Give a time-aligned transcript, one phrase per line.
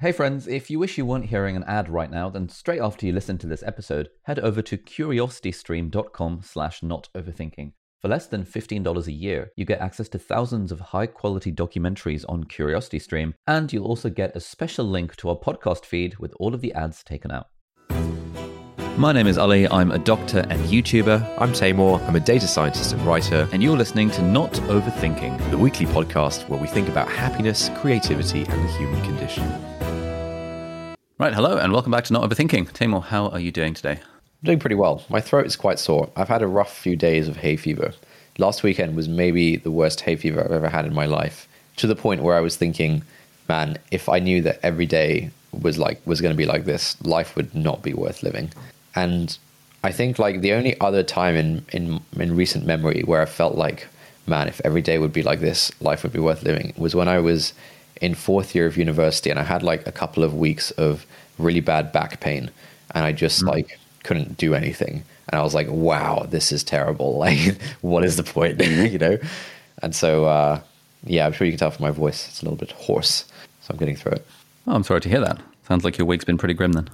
[0.00, 3.04] Hey friends, if you wish you weren't hearing an ad right now, then straight after
[3.04, 7.72] you listen to this episode, head over to curiositystream.com slash not overthinking.
[8.00, 12.24] For less than $15 a year, you get access to thousands of high quality documentaries
[12.30, 16.54] on CuriosityStream, and you'll also get a special link to our podcast feed with all
[16.54, 17.48] of the ads taken out.
[18.96, 22.00] My name is Ali, I'm a doctor and YouTuber, I'm Taimur.
[22.08, 23.46] I'm a data scientist and writer.
[23.52, 25.50] and you're listening to Not Overthinking.
[25.50, 29.69] The weekly podcast where we think about happiness, creativity, and the human condition.
[31.20, 32.72] Right, hello, and welcome back to Not Overthinking.
[32.72, 33.98] Taimur, how are you doing today?
[34.00, 35.04] I'm doing pretty well.
[35.10, 36.08] My throat is quite sore.
[36.16, 37.92] I've had a rough few days of hay fever.
[38.38, 41.46] Last weekend was maybe the worst hay fever I've ever had in my life.
[41.76, 43.02] To the point where I was thinking,
[43.50, 46.98] man, if I knew that every day was like was going to be like this,
[47.02, 48.50] life would not be worth living.
[48.94, 49.36] And
[49.84, 53.56] I think like the only other time in in in recent memory where I felt
[53.56, 53.88] like,
[54.26, 57.08] man, if every day would be like this, life would be worth living was when
[57.08, 57.52] I was
[58.00, 61.06] in fourth year of university and I had like a couple of weeks of
[61.38, 62.50] really bad back pain
[62.94, 65.04] and I just like couldn't do anything.
[65.28, 67.18] And I was like, wow, this is terrible.
[67.18, 68.60] Like, what is the point?
[68.64, 69.18] you know?
[69.82, 70.60] And so, uh,
[71.04, 73.24] yeah, I'm sure you can tell from my voice, it's a little bit hoarse.
[73.62, 74.26] So I'm getting through it.
[74.66, 75.40] Oh, I'm sorry to hear that.
[75.68, 76.88] Sounds like your week's been pretty grim then.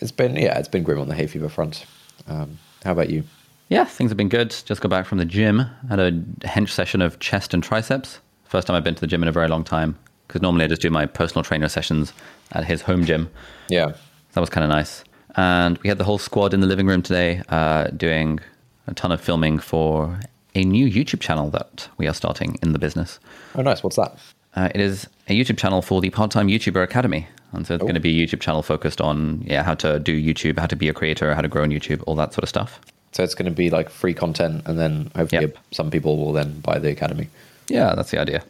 [0.00, 1.86] It's been, yeah, it's been grim on the hay fever front.
[2.26, 3.24] Um, how about you?
[3.68, 4.50] Yeah, things have been good.
[4.64, 5.60] Just got back from the gym.
[5.88, 8.18] Had a hench session of chest and triceps.
[8.44, 9.96] First time I've been to the gym in a very long time.
[10.32, 12.14] Because normally I just do my personal trainer sessions
[12.52, 13.28] at his home gym.
[13.68, 13.92] Yeah.
[14.32, 15.04] That was kind of nice.
[15.36, 18.40] And we had the whole squad in the living room today uh, doing
[18.86, 20.18] a ton of filming for
[20.54, 23.20] a new YouTube channel that we are starting in the business.
[23.54, 23.82] Oh, nice.
[23.82, 24.16] What's that?
[24.56, 27.28] Uh, it is a YouTube channel for the Part Time YouTuber Academy.
[27.52, 30.18] And so it's going to be a YouTube channel focused on yeah how to do
[30.18, 32.48] YouTube, how to be a creator, how to grow on YouTube, all that sort of
[32.48, 32.80] stuff.
[33.12, 35.58] So it's going to be like free content, and then hopefully Yep.
[35.72, 37.28] some people will then buy the academy.
[37.68, 38.42] Yeah, that's the idea.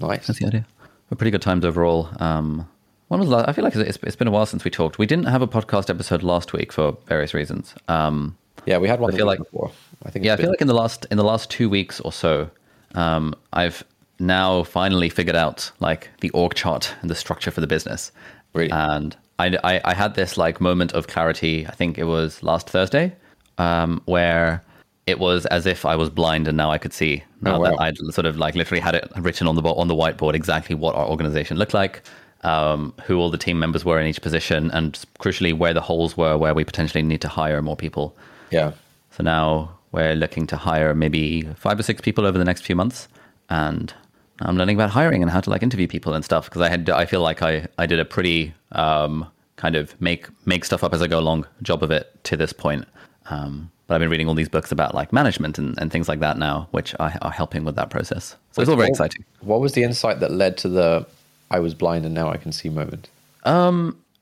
[0.00, 0.26] Nice.
[0.26, 0.66] That's the idea.
[1.12, 2.08] But pretty good times overall.
[2.20, 2.66] Um,
[3.08, 4.96] when was last, I feel like it's, it's been a while since we talked.
[4.96, 7.74] We didn't have a podcast episode last week for various reasons.
[7.86, 9.70] Um, Yeah, we had one I feel like- before.
[10.06, 10.24] I think.
[10.24, 12.48] yeah, I feel like in the last in the last two weeks or so,
[12.94, 13.84] um, I've
[14.20, 18.10] now finally figured out like the org chart and the structure for the business.
[18.54, 18.70] Really?
[18.70, 21.66] And I, I, I had this like moment of clarity.
[21.66, 23.14] I think it was last Thursday,
[23.58, 24.62] um, where
[25.06, 27.24] it was as if I was blind and now I could see.
[27.40, 27.70] Now Oh, wow.
[27.70, 30.74] that I'd sort of like literally had it written on the on the whiteboard exactly
[30.76, 32.02] what our organization looked like,
[32.42, 36.16] um, who all the team members were in each position, and crucially where the holes
[36.16, 38.16] were, where we potentially need to hire more people.
[38.50, 38.72] yeah.
[39.10, 42.76] So now we're looking to hire maybe five or six people over the next few
[42.76, 43.08] months,
[43.50, 43.92] and
[44.40, 46.88] I'm learning about hiring and how to like interview people and stuff because I had
[46.88, 49.26] I feel like I I did a pretty um,
[49.56, 52.52] kind of make make stuff up as I go along job of it to this
[52.52, 52.86] point.
[53.30, 56.20] Um, but I've been reading all these books about like management and, and things like
[56.20, 58.36] that now, which are, are helping with that process.
[58.52, 59.24] So it's all very What- exciting.
[59.40, 61.06] What was the insight that led to the
[61.50, 63.08] "I was blind and now I can see" moment?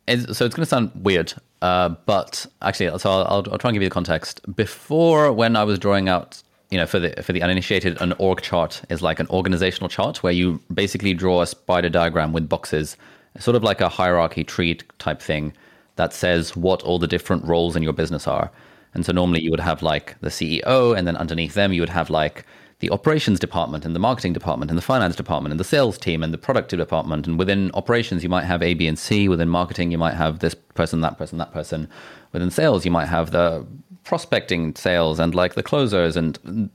[0.08, 1.32] It's, so it's going to sound weird,
[1.62, 4.40] uh, but actually, so I'll, I'll, I'll try and give you the context.
[4.56, 8.40] Before, when I was drawing out, you know, for the for the uninitiated, an org
[8.42, 12.96] chart is like an organizational chart where you basically draw a spider diagram with boxes,
[13.38, 15.52] sort of like a hierarchy tree type thing
[15.94, 18.50] that says what all the different roles in your business are.
[18.94, 21.88] And so normally you would have like the CEO, and then underneath them you would
[21.88, 22.44] have like
[22.80, 26.22] the operations department and the marketing department and the finance department and the sales team
[26.22, 27.26] and the product department.
[27.26, 29.28] And within operations, you might have A, B, and C.
[29.28, 31.88] Within marketing, you might have this person, that person, that person.
[32.32, 33.66] Within sales, you might have the
[34.04, 36.16] prospecting sales and like the closers.
[36.16, 36.70] And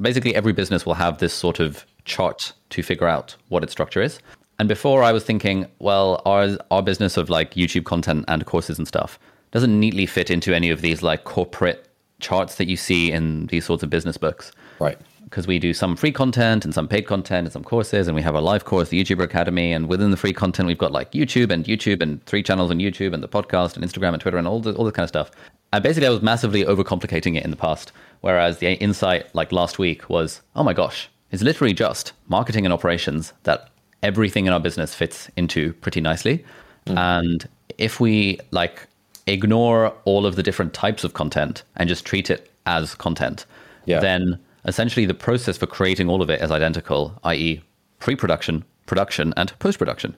[0.00, 4.02] basically, every business will have this sort of chart to figure out what its structure
[4.02, 4.18] is.
[4.58, 8.76] And before I was thinking, well, our, our business of like YouTube content and courses
[8.76, 9.20] and stuff
[9.52, 11.86] doesn't neatly fit into any of these like corporate
[12.20, 14.52] charts that you see in these sorts of business books.
[14.80, 14.98] Right.
[15.24, 18.22] because we do some free content and some paid content and some courses and we
[18.22, 21.12] have a live course the youtuber academy and within the free content we've got like
[21.12, 24.38] youtube and youtube and three channels on youtube and the podcast and instagram and twitter
[24.38, 25.30] and all, the, all this kind of stuff.
[25.72, 27.92] And basically i was massively overcomplicating it in the past
[28.22, 32.72] whereas the insight like last week was oh my gosh it's literally just marketing and
[32.72, 33.70] operations that
[34.02, 36.44] everything in our business fits into pretty nicely.
[36.86, 36.98] Mm.
[36.98, 37.48] And
[37.78, 38.86] if we like
[39.26, 43.46] ignore all of the different types of content and just treat it as content
[43.86, 44.00] Yeah.
[44.00, 47.60] then essentially the process for creating all of it is identical, i.e.,
[47.98, 50.14] pre production, production, and post production,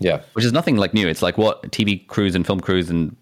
[0.00, 0.22] Yeah.
[0.32, 1.08] which is nothing like new.
[1.08, 3.14] It's like what TV crews and film crews and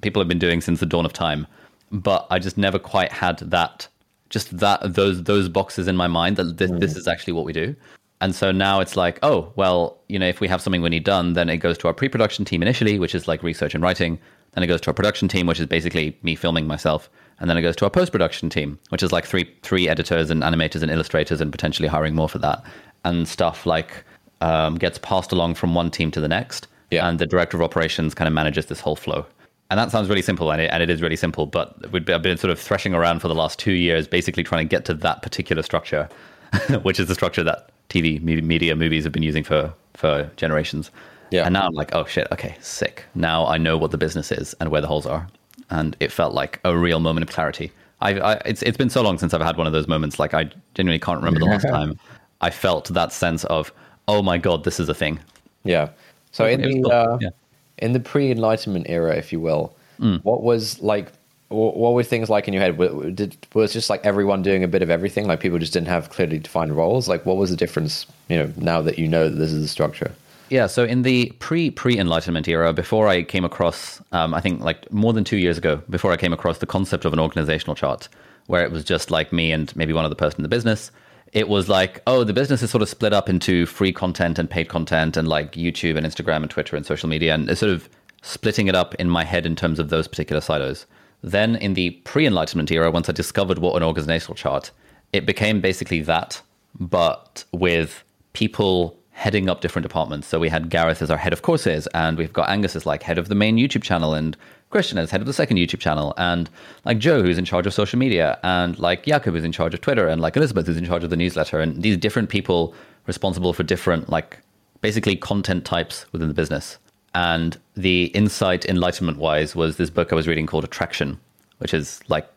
[0.00, 1.46] people have been doing since the dawn of time.
[1.90, 3.88] But I just never quite had that,
[4.28, 6.98] just that, those, those boxes in my mind that this, this mm.
[6.98, 7.74] is actually what we do.
[8.20, 11.04] And so now it's like, oh, well, you know, if we have something we need
[11.04, 13.82] done, then it goes to our pre production team initially, which is like research and
[13.82, 14.18] writing.
[14.52, 17.08] Then it goes to our production team, which is basically me filming myself.
[17.40, 20.30] And then it goes to our post production team, which is like three three editors
[20.30, 22.64] and animators and illustrators and potentially hiring more for that.
[23.04, 24.04] And stuff like
[24.40, 27.08] um, gets passed along from one team to the next, Yeah.
[27.08, 29.26] and the director of operations kind of manages this whole flow.
[29.70, 31.44] And that sounds really simple, and it, and it is really simple.
[31.46, 34.42] But we've been, I've been sort of threshing around for the last two years, basically
[34.42, 36.08] trying to get to that particular structure,
[36.82, 40.90] which is the structure that TV media movies have been using for for generations.
[41.30, 41.44] Yeah.
[41.44, 43.04] And now I'm like, oh shit, okay, sick.
[43.14, 45.26] Now I know what the business is and where the holes are,
[45.70, 47.72] and it felt like a real moment of clarity.
[48.00, 50.18] I, I it's it's been so long since I've had one of those moments.
[50.18, 51.98] Like I genuinely can't remember the last time
[52.40, 53.72] I felt that sense of,
[54.06, 55.18] oh my god, this is a thing.
[55.64, 55.90] Yeah.
[56.32, 57.30] So in the cool, uh, yeah.
[57.78, 60.22] in the pre-enlightenment era, if you will, Mm.
[60.24, 61.12] what was like?
[61.48, 63.16] What were things like in your head?
[63.16, 65.26] Did was just like everyone doing a bit of everything?
[65.26, 67.08] Like people just didn't have clearly defined roles.
[67.08, 68.06] Like what was the difference?
[68.28, 70.12] You know, now that you know that this is the structure.
[70.50, 74.60] Yeah, so in the pre pre Enlightenment era, before I came across, um, I think
[74.60, 77.74] like more than two years ago, before I came across the concept of an organizational
[77.74, 78.08] chart,
[78.46, 80.90] where it was just like me and maybe one other person in the business.
[81.34, 84.48] It was like, oh, the business is sort of split up into free content and
[84.48, 87.88] paid content, and like YouTube and Instagram and Twitter and social media, and sort of
[88.22, 90.86] splitting it up in my head in terms of those particular silos.
[91.22, 94.70] Then in the pre Enlightenment era, once I discovered what an organizational chart,
[95.12, 96.40] it became basically that,
[96.78, 98.02] but with
[98.32, 100.28] people heading up different departments.
[100.28, 103.02] So we had Gareth as our head of courses, and we've got Angus as like
[103.02, 104.36] head of the main YouTube channel, and
[104.70, 106.48] Christian as head of the second YouTube channel, and
[106.84, 109.80] like Joe who's in charge of social media, and like Jakob who's in charge of
[109.80, 112.72] Twitter, and like Elizabeth who's in charge of the newsletter, and these different people
[113.08, 114.38] responsible for different like
[114.82, 116.78] basically content types within the business.
[117.12, 121.18] And the insight, enlightenment wise, was this book I was reading called Attraction,
[121.58, 122.28] which is like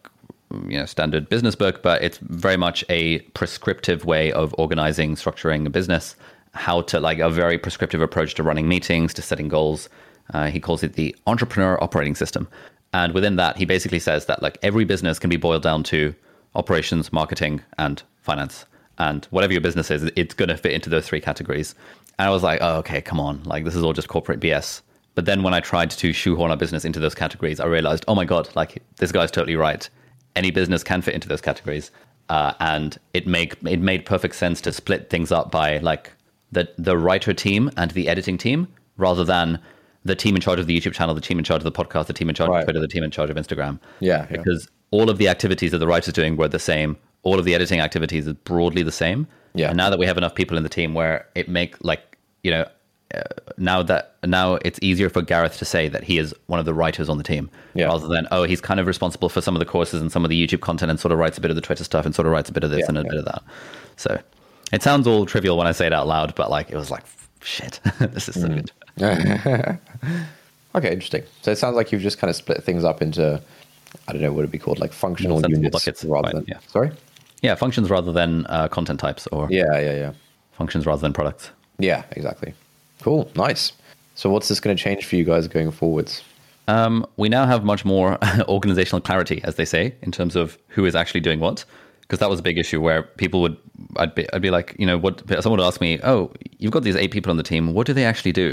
[0.67, 5.67] you know standard business book, but it's very much a prescriptive way of organizing, structuring
[5.67, 6.15] a business.
[6.53, 9.89] How to like a very prescriptive approach to running meetings, to setting goals.
[10.33, 12.47] Uh, he calls it the entrepreneur operating system,
[12.93, 16.13] and within that, he basically says that like every business can be boiled down to
[16.55, 18.65] operations, marketing, and finance.
[18.97, 21.73] And whatever your business is, it's going to fit into those three categories.
[22.19, 24.81] And I was like, oh, okay, come on, like this is all just corporate BS.
[25.15, 28.15] But then when I tried to shoehorn our business into those categories, I realized, oh
[28.15, 29.89] my god, like this guy's totally right
[30.35, 31.91] any business can fit into those categories,
[32.29, 36.11] uh, and it make it made perfect sense to split things up by like
[36.51, 38.67] the the writer team and the editing team
[38.97, 39.59] rather than
[40.03, 42.07] the team in charge of the YouTube channel, the team in charge of the podcast,
[42.07, 42.59] the team in charge Right.
[42.59, 43.79] of Twitter, the team in charge of Instagram.
[43.99, 44.37] Yeah, yeah.
[44.37, 46.97] because all of the activities that the writer's doing were the same.
[47.23, 49.27] All of the editing activities is broadly the same.
[49.53, 49.67] Yeah.
[49.69, 52.49] And now that we have enough people in the team where it make like you
[52.51, 52.65] know
[53.13, 53.21] uh,
[53.57, 56.73] now that now it's easier for Gareth to say that he is one of the
[56.73, 57.85] writers on the team Yeah.
[57.85, 60.29] rather than oh he's kind of responsible for some of the courses and some of
[60.29, 62.25] the YouTube content and sort of writes a bit of the Twitter stuff and sort
[62.25, 63.09] of writes a bit of this Yeah, and a yeah.
[63.09, 63.43] bit of that.
[63.97, 64.19] So
[64.71, 67.03] it sounds all trivial when I say it out loud, but like it was like
[67.41, 68.55] shit, this is so Mm.
[68.55, 68.71] good.
[70.73, 71.23] Okay, interesting.
[71.41, 73.41] So it sounds like you've just kind of split things up into
[74.07, 76.59] I don't know what it'd be called, like functional units buckets, rather right, than yeah.
[76.67, 76.91] sorry.
[77.41, 80.13] Yeah, functions rather than uh, content types or Yeah, yeah, yeah.
[80.53, 81.49] functions rather than products.
[81.77, 82.53] Yeah, exactly.
[83.01, 83.73] Cool, nice.
[84.15, 86.21] So what's this going to change for you guys going forwards?
[86.69, 90.85] Um, we now have much more organizational clarity, as they say, in terms of who
[90.85, 91.65] is actually doing what.
[92.11, 93.55] Because that was a big issue where people would,
[93.95, 95.23] I'd be, I'd be like, you know, what?
[95.41, 96.29] Someone would ask me, "Oh,
[96.59, 97.73] you've got these eight people on the team.
[97.73, 98.47] What do they actually do?"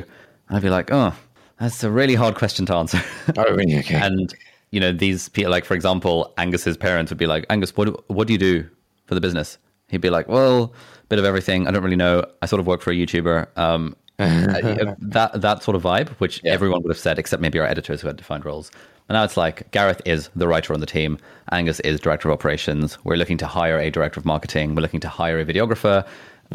[0.47, 1.13] And I'd be like, "Oh,
[1.59, 3.03] that's a really hard question to answer."
[3.37, 3.79] Oh, really?
[3.81, 3.97] Okay.
[3.97, 4.33] and
[4.71, 7.97] you know, these people, like for example, Angus's parents would be like, "Angus, what do,
[8.07, 8.65] what do you do
[9.07, 9.59] for the business?"
[9.89, 10.73] He'd be like, "Well,
[11.09, 11.67] bit of everything.
[11.67, 12.25] I don't really know.
[12.43, 16.41] I sort of work for a YouTuber." Um, uh, that that sort of vibe, which
[16.45, 16.53] Yeah.
[16.53, 18.71] everyone would have said, except maybe our editors who had defined roles.
[19.09, 21.19] And now it's like Gareth is the writer on the team,
[21.51, 22.99] Angus is director of operations.
[23.05, 24.75] We're looking to hire a director of marketing.
[24.75, 26.07] We're looking to hire a videographer.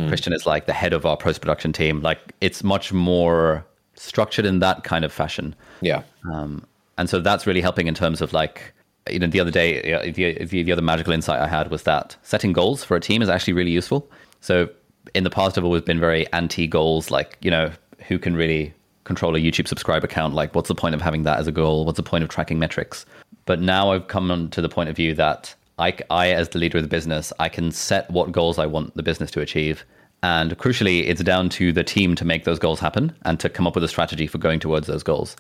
[0.07, 2.01] Christian is like the head of our post production team.
[2.01, 5.55] Like it's much more structured in that kind of fashion.
[5.81, 6.01] yeah.
[6.31, 6.65] Um,
[6.97, 8.73] and so that's really helping in terms of like,
[9.09, 12.15] you know, the other day, the, the, the other magical insight I had was that
[12.23, 14.09] setting goals for a team is actually really useful.
[14.41, 14.69] So
[15.13, 17.71] in the past, I've always been very anti goals, like, you know,
[18.07, 20.33] who can really control a YouTube subscriber count?
[20.33, 21.85] Like, what's the point of having that as a goal?
[21.85, 23.05] What's the point of tracking metrics?
[23.45, 26.77] But now I've come to the point of view that I, I, as the leader
[26.77, 29.83] of the business, I can set what goals I want the business to achieve.
[30.21, 33.67] And crucially, it's down to the team to make those goals happen and to come
[33.67, 35.35] up with a strategy for going towards those goals.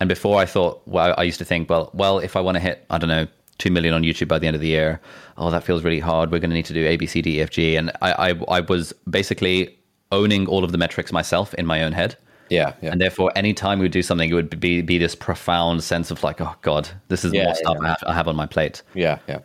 [0.00, 2.60] And before I thought, well, I used to think, well, well, if I want to
[2.60, 3.26] hit, I don't know,
[3.58, 5.00] two million on YouTube by the end of the year,
[5.38, 6.30] oh, that feels really hard.
[6.30, 8.30] We're going to need to do A, B, C, D, E, F, G, and I,
[8.30, 9.78] I, I was basically
[10.12, 12.16] owning all of the metrics myself in my own head.
[12.48, 12.92] Yeah, yeah.
[12.92, 16.22] And therefore, anytime we would do something, it would be be this profound sense of
[16.22, 17.84] like, oh God, this is Yeah, more stuff yeah.
[17.84, 18.82] I, have, I have on my plate.
[18.94, 19.38] yeah, yeah.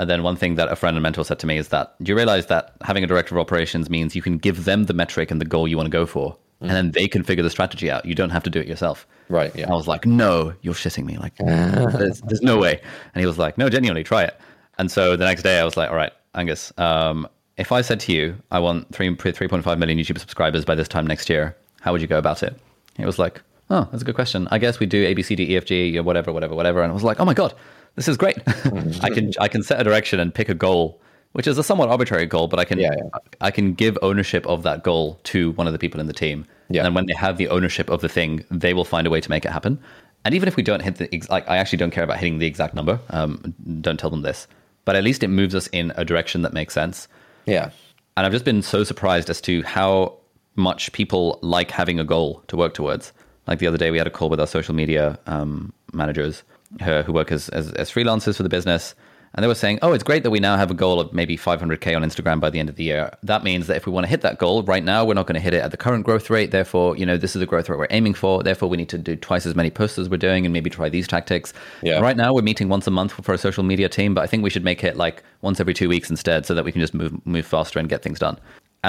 [0.00, 2.10] And then one thing that a friend and mentor said to me is that do
[2.12, 5.32] you realize that having a director of operations means you can give them the metric
[5.32, 7.90] and the goal you want to go for, and then they can figure the strategy
[7.90, 8.04] out.
[8.04, 9.06] You don't have to do it yourself.
[9.28, 9.68] Right, yeah.
[9.68, 11.18] I was like, no, you're shitting me.
[11.18, 12.80] Like, there's, there's no way.
[13.14, 14.40] And he was like, no, genuinely, try it.
[14.78, 17.98] And so the next day I was like, all right, Angus, um, if I said
[18.00, 21.92] to you, I want 3, 3.5 million YouTube subscribers by this time next year, how
[21.92, 22.58] would you go about it?
[22.98, 24.48] It was like, oh, that's a good question.
[24.50, 26.82] I guess we do A, B, C, D, E, F, G, or whatever, whatever, whatever.
[26.82, 27.54] And I was like, oh my God,
[27.94, 28.38] this is great.
[29.02, 31.00] I can I can set a direction and pick a goal,
[31.32, 33.18] which is a somewhat arbitrary goal, but I can Yeah, yeah.
[33.40, 36.46] I can give ownership of that goal to one of the people in the team.
[36.70, 36.84] Yeah.
[36.84, 39.30] And when they have the ownership of the thing, they will find a way to
[39.30, 39.80] make it happen.
[40.24, 42.38] And even if we don't hit the ex- like, I actually don't care about hitting
[42.38, 43.00] the exact number.
[43.10, 44.46] Um, don't tell them this,
[44.84, 47.08] but at least it moves us in a direction that makes sense.
[47.46, 47.70] Yeah.
[48.16, 50.17] And I've just been so surprised as to how
[50.58, 53.12] much people like having a goal to work towards.
[53.46, 56.42] Like the other day, we had a call with our social media um, managers
[56.82, 58.94] who, who work as, as, as freelancers for the business.
[59.34, 61.36] And they were saying, oh, it's great that we now have a goal of maybe
[61.36, 63.10] 500K on Instagram by the end of the year.
[63.22, 65.34] That means that if we want to hit that goal right now, we're not going
[65.34, 66.50] to hit it at the current growth rate.
[66.50, 68.42] Therefore, you know, this is the growth rate we're aiming for.
[68.42, 70.88] Therefore, we need to do twice as many posts as we're doing and maybe try
[70.88, 71.52] these tactics.
[71.82, 72.00] Yeah.
[72.00, 74.42] Right now, we're meeting once a month for a social media team, but I think
[74.42, 76.94] we should make it like once every two weeks instead so that we can just
[76.94, 78.38] move, move faster and get things done.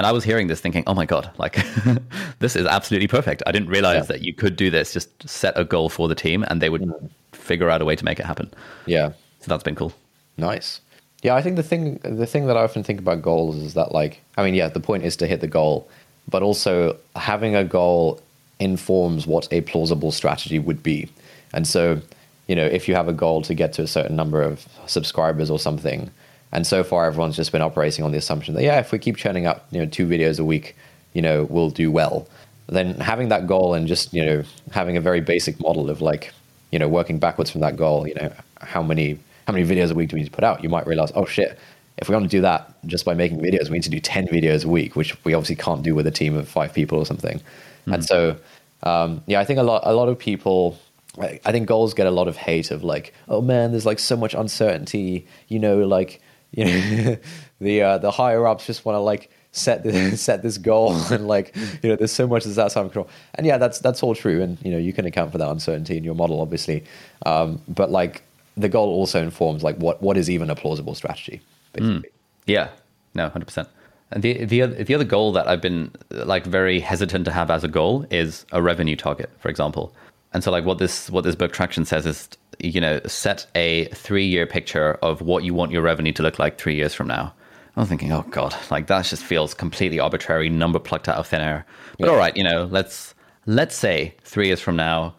[0.00, 1.58] And I was hearing this thinking, oh my God, like
[2.38, 3.42] this is absolutely perfect.
[3.46, 4.12] I didn't realize Yeah.
[4.12, 6.80] that you could do this, just set a goal for the team and they would
[6.80, 7.10] mm.
[7.32, 8.50] figure out a way to make it happen.
[8.86, 9.10] Yeah.
[9.40, 9.92] So that's been cool.
[10.38, 10.80] Nice.
[11.22, 13.92] Yeah, I think the thing the thing that I often think about goals is that
[13.92, 15.86] like I mean, yeah, the point is to hit the goal,
[16.30, 18.22] but also having a goal
[18.58, 21.10] informs what a plausible strategy would be.
[21.52, 22.00] And so,
[22.46, 25.50] you know, if you have a goal to get to a certain number of subscribers
[25.50, 26.10] or something,
[26.52, 29.16] and so far everyone's just been operating on the assumption that yeah, if we keep
[29.16, 30.76] churning out, you know, two videos a week,
[31.12, 32.26] you know, we'll do well.
[32.68, 36.32] Then having that goal and just, you know, having a very basic model of like,
[36.70, 39.94] you know, working backwards from that goal, you know, how many how many videos a
[39.94, 40.62] week do we need to put out?
[40.62, 41.58] You might realize, oh shit,
[41.98, 44.28] if we want to do that just by making videos, we need to do 10
[44.28, 47.06] videos a week, which we obviously can't do with a team of five people or
[47.06, 47.40] something.
[47.86, 48.36] And so,
[48.82, 50.78] um, yeah, I think a lot, a lot of people,
[51.20, 53.98] I I think goals get a lot of hate of like, oh man, there's like
[53.98, 56.20] so much uncertainty, you know, like,
[56.52, 57.16] you know,
[57.60, 61.26] the, uh, the higher ups just want to like set this, set this goal and
[61.26, 63.08] like, you know, there's so much that's outside of control.
[63.34, 64.42] And yeah, that's, that's all true.
[64.42, 66.84] And, you know, you can account for that uncertainty in your model, obviously.
[67.26, 68.22] Um, but like,
[68.56, 71.40] the goal also informs like what, what is even a plausible strategy,
[71.72, 72.10] basically.
[72.46, 72.70] Yeah,
[73.14, 73.68] no, hundred percent.
[74.10, 77.62] And the the the other goal that I've been like very hesitant to have as
[77.62, 79.94] a goal is a revenue target, for example.
[80.32, 83.86] And so like what this what this book traction says is you know set a
[83.86, 87.08] three year picture of what you want your revenue to look like three years from
[87.08, 87.32] now.
[87.76, 91.26] I was thinking, oh god, like that just feels completely arbitrary, number plucked out of
[91.26, 91.64] thin air.
[91.98, 92.12] But Yeah.
[92.12, 93.14] all right, you know, let's
[93.46, 95.14] let's say three years from now,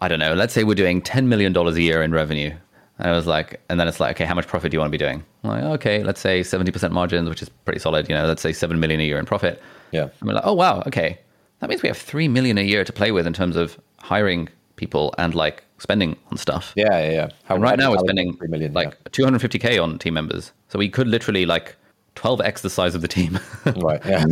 [0.00, 2.54] I don't know, let's say we're doing $10 million a year in revenue.
[2.98, 4.92] And I was like, and then it's like, okay, how much profit do you want
[4.92, 5.24] to be doing?
[5.42, 8.08] I'm like, okay, let's say 70% margins, which is pretty solid.
[8.08, 9.60] You know, let's say 7 million a year in profit.
[9.90, 10.02] Yeah.
[10.20, 11.18] And we're like, oh, wow, okay.
[11.60, 14.48] That means we have 3 million a year to play with in terms of hiring
[14.76, 16.72] people and like spending on stuff.
[16.74, 17.28] Yeah, yeah, yeah.
[17.44, 18.72] How, And right now we're spending three million.
[18.72, 20.52] like 250K on team members.
[20.68, 21.76] So we could literally like
[22.16, 23.38] 12x the size of the team.
[23.76, 24.00] right.
[24.04, 24.24] Yeah.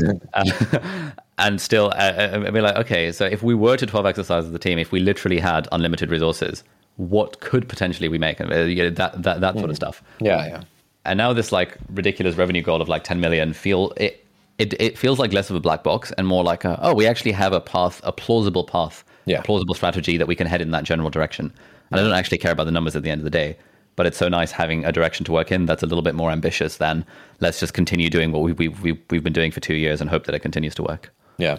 [1.38, 4.24] and still uh, uh, I'd be like, okay, so if we were to 12x the
[4.24, 6.64] size of the team, if we literally had unlimited resources,
[6.96, 8.40] what could potentially we make?
[8.40, 10.02] Uh, you know, that that that sort of stuff.
[10.20, 10.62] yeah, yeah.
[11.04, 14.26] And now this like ridiculous revenue goal of like 10 million feel it
[14.58, 17.06] it, it feels like less of a black box and more like a, oh, we
[17.06, 19.38] actually have a path, a plausible path, Yeah.
[19.38, 21.52] a plausible strategy that we can head in that general direction.
[21.90, 23.56] And I don't actually care about the numbers at the end of the day,
[23.96, 26.30] but it's so nice having a direction to work in that's a little bit more
[26.30, 27.04] ambitious than
[27.40, 30.10] let's just continue doing what we, we, we, we've been doing for two years and
[30.10, 31.12] hope that it continues to work.
[31.38, 31.58] Yeah.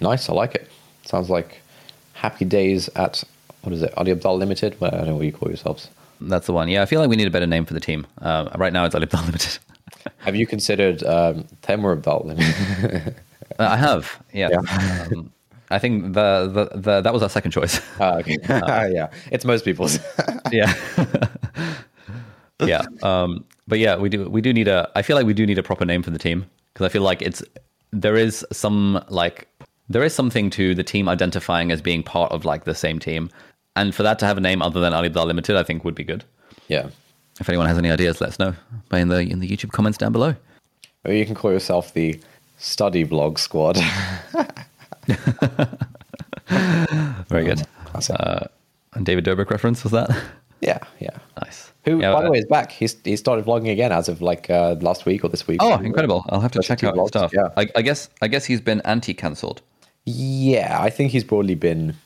[0.00, 0.28] Nice.
[0.28, 0.68] I like it.
[1.04, 1.60] Sounds like
[2.14, 3.22] happy days at
[3.62, 3.92] what is it?
[3.96, 4.78] Ali Abdaal Limited.
[4.80, 5.88] Well, I don't know what you call yourselves.
[6.20, 6.68] That's the one.
[6.68, 8.06] Yeah, I feel like we need a better name for the team.
[8.20, 9.58] Uh, right now, it's Alibaba Limited.
[10.18, 13.14] Have you considered um, Taimur Abdaal Limited?
[13.58, 14.22] Uh, I have.
[14.32, 14.48] Yeah.
[14.50, 15.06] Yeah.
[15.12, 15.32] Um,
[15.70, 17.80] I think the, the the that was our second choice.
[17.98, 18.36] Ah, okay.
[18.48, 19.98] yeah, it's most people's.
[20.52, 20.72] yeah.
[22.60, 22.82] yeah.
[23.02, 24.90] Um, but yeah, we do we do need a.
[24.94, 27.02] I feel like we do need a proper name for the team because I feel
[27.02, 27.42] like it's
[27.90, 29.48] there is some like
[29.88, 33.30] there is something to the team identifying as being part of like the same team,
[33.74, 36.04] and for that to have a name other than Alibaba Limited, I think would be
[36.04, 36.24] good.
[36.68, 36.90] yeah.
[37.42, 38.54] If anyone has any ideas, let us know
[38.88, 40.36] by in the in the YouTube comments down below.
[41.04, 42.20] Or you can call yourself the
[42.56, 43.78] Study Vlog Squad.
[47.28, 47.66] Very good.
[47.86, 48.14] Classic.
[48.16, 48.44] Uh,
[48.94, 50.08] and David Dobrik reference was that?
[50.60, 51.18] yeah, yeah.
[51.42, 51.72] nice.
[51.84, 52.70] Who, Yeah, by uh, the way, is back.
[52.70, 55.58] He's he started vlogging again as of like uh, last week or this week.
[55.60, 56.24] Oh, incredible!
[56.28, 57.32] I'll have to check out his vlogs, stuff.
[57.34, 57.48] yeah.
[57.56, 59.62] I, I guess I guess he's been anti-cancelled,
[60.04, 61.96] Yeah, I think he's broadly been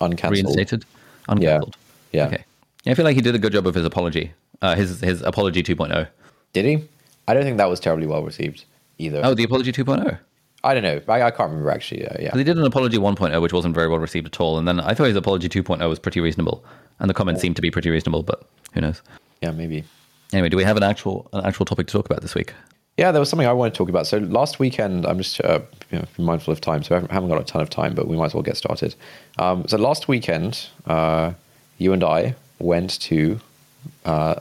[0.00, 0.32] uncancelled.
[0.32, 0.86] reinstated,
[1.28, 1.76] uncancelled.
[2.12, 2.28] Yeah.
[2.28, 2.44] Okay.
[2.84, 4.32] Yeah, I feel like he did a good job of his apology.
[4.62, 6.08] Uh, his his apology 2.0.
[6.52, 6.88] Did he?
[7.28, 8.64] I don't think that was terribly well received
[8.98, 9.20] either.
[9.24, 10.18] Oh, the apology 2.0.
[10.64, 11.00] I don't know.
[11.06, 12.06] I, I can't remember actually.
[12.06, 12.36] Uh, yeah.
[12.36, 14.58] He did an apology 1.0, which wasn't very well received at all.
[14.58, 16.64] And then I thought his apology 2.0 was pretty reasonable,
[16.98, 18.22] and the comments seemed to be pretty reasonable.
[18.22, 19.02] But who knows?
[19.42, 19.84] Yeah, maybe.
[20.32, 22.52] Anyway, do we have an actual an actual topic to talk about this week?
[22.96, 24.06] Yeah, there was something I wanted to talk about.
[24.06, 25.60] So last weekend, I'm just uh,
[25.90, 28.16] you know, mindful of time, so I haven't got a ton of time, but we
[28.16, 28.94] might as well get started.
[29.38, 31.34] Um, so last weekend, uh,
[31.78, 33.38] you and I went to
[34.06, 34.36] uh,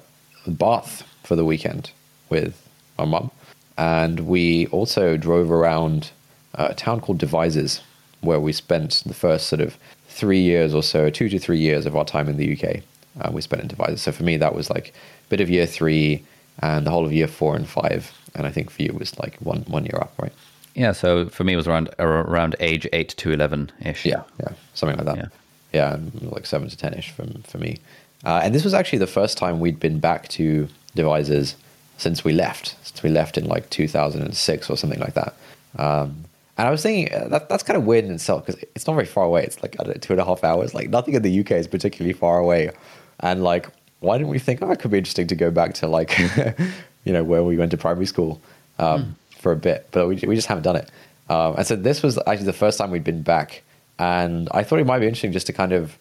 [0.52, 1.92] Bath for the weekend
[2.30, 2.62] with
[2.98, 3.32] my mum,
[3.78, 6.12] and we also drove around
[6.54, 7.82] a town called Devizes,
[8.22, 11.86] where we spent the first sort of three years or so, two to three years
[11.86, 12.82] of our time in the UK.
[13.22, 14.02] Uh, we spent in Devizes.
[14.02, 16.24] So for me, that was like a bit of year three
[16.60, 18.12] and the whole of year four and five.
[18.34, 20.34] And I think for you it was like one one year up, right?
[20.74, 20.92] Yeah.
[20.92, 24.06] So for me, it was around around age eight to eleven ish.
[24.06, 25.32] Yeah, yeah, something like that.
[25.74, 27.80] Yeah, yeah like seven to ten ish for for me.
[28.25, 31.55] Uh, and this was actually the first time we'd been back to Devizes
[31.98, 32.75] since we left.
[32.84, 35.36] Since we left in like 2006 or something like that.
[35.77, 36.25] Um,
[36.58, 38.94] and I was thinking uh, that that's kind of weird in itself because it's not
[38.94, 39.44] very far away.
[39.44, 40.74] It's like know, two and a half hours.
[40.74, 42.72] Like nothing in the UK is particularly far away.
[43.20, 43.67] And like,
[44.00, 46.17] why didn't we think, oh, it could be interesting to go back to like,
[47.03, 48.41] you know, where we went to primary school
[48.79, 49.39] um, mm.
[49.39, 49.88] for a bit?
[49.91, 50.89] But we we just haven't done it.
[51.29, 53.63] Um, and so this was actually the first time we'd been back,
[54.00, 55.98] and I thought it might be interesting just to kind of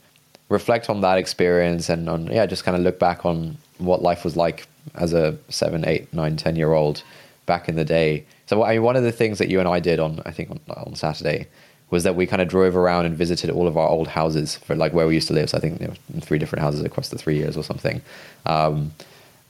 [0.48, 4.24] reflect on that experience and on yeah, just kind of look back on what life
[4.24, 7.02] was like as a seven, eight, nine, ten year old
[7.46, 9.80] back in the day so I mean, one of the things that you and I
[9.80, 11.46] did on I think on, on Saturday
[11.90, 14.74] was that we kind of drove around and visited all of our old houses for
[14.74, 15.50] like where we used to live.
[15.50, 18.02] So I think you know, three different houses across the three years or something.
[18.46, 18.92] Um,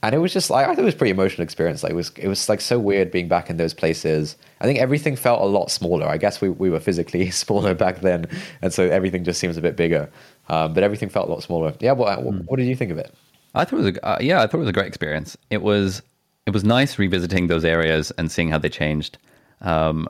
[0.03, 1.81] and it was just like I thought it was pretty emotional experience.
[1.81, 4.35] Like it was it was like so weird being back in those places.
[4.61, 6.07] I think everything felt a lot smaller.
[6.07, 8.27] I guess we, we were physically smaller back then,
[8.61, 10.09] and so everything just seems a bit bigger.
[10.47, 11.73] Um, but everything felt a lot smaller.
[11.79, 11.93] Yeah.
[11.93, 12.45] What, mm.
[12.45, 13.13] what did you think of it?
[13.53, 14.41] I thought it was a, uh, yeah.
[14.41, 15.37] I thought it was a great experience.
[15.49, 16.01] It was
[16.45, 19.17] it was nice revisiting those areas and seeing how they changed.
[19.61, 20.07] Um,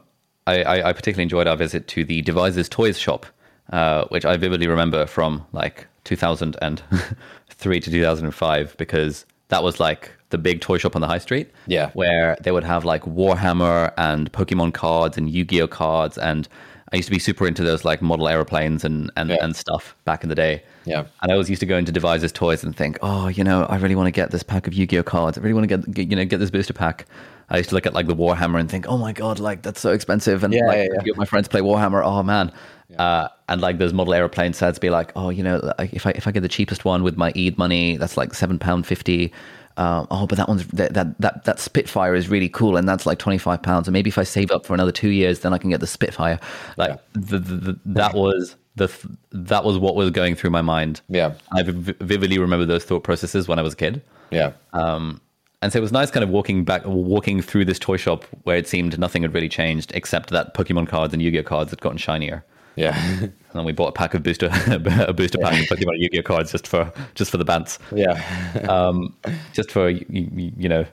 [0.48, 3.25] I, I, I, particularly enjoyed our visit to the Devizes Toys shop,
[3.72, 10.38] uh, which I vividly remember from like 2003 to 2005 because that was like the
[10.38, 11.51] big toy shop on the high street.
[11.68, 11.92] Yeah.
[11.94, 16.18] Where they would have like Warhammer and Pokemon cards and Yu Gi Oh cards.
[16.18, 16.48] And
[16.95, 19.35] I used to be super into those like model aeroplanes and, and, yeah.
[19.41, 20.63] and stuff back in the day.
[20.85, 21.03] Yeah.
[21.21, 23.75] And I always used to go into Devizes Toys and think, oh, you know, I
[23.75, 25.38] really want to get this pack of Yu-Gi-Oh cards.
[25.38, 27.05] I really want to get, get, you know, get this booster pack.
[27.49, 29.81] I used to look at like the Warhammer and think, oh my god, like that's
[29.81, 30.45] so expensive.
[30.45, 31.13] And yeah, like, yeah, yeah.
[31.17, 32.01] my friends play Warhammer.
[32.01, 32.53] Oh man.
[32.97, 36.27] Uh, and like those model aeroplane sets, be like, oh, you know, if I if
[36.27, 39.34] I get the cheapest one with my Eid money, that's like seven pound fifty.
[39.77, 43.05] Uh, oh, but that one's that, that that that Spitfire is really cool, and that's
[43.05, 43.88] like twenty five pounds.
[43.88, 45.88] And maybe if I save up for another two years, then I can get the
[45.88, 46.39] Spitfire.
[46.77, 46.97] Like yeah.
[47.13, 48.89] the, the, the, that was the
[49.31, 51.01] that was what was going through my mind.
[51.09, 54.01] Yeah, I vividly remember those thought processes when I was a kid.
[54.31, 54.53] Yeah.
[54.73, 55.21] Um,
[55.61, 58.55] and so it was nice kind of walking back, walking through this toy shop where
[58.55, 61.97] it seemed nothing had really changed except that Pokemon cards and Yu-Gi-Oh cards had gotten
[61.97, 62.43] shinier.
[62.75, 62.97] Yeah.
[63.21, 66.51] and then we bought a pack of booster, a booster pack of Pokemon Yu-Gi-Oh cards
[66.51, 67.79] just for just for the bants.
[67.93, 68.21] Yeah.
[68.69, 69.15] um,
[69.53, 70.83] just for you, you know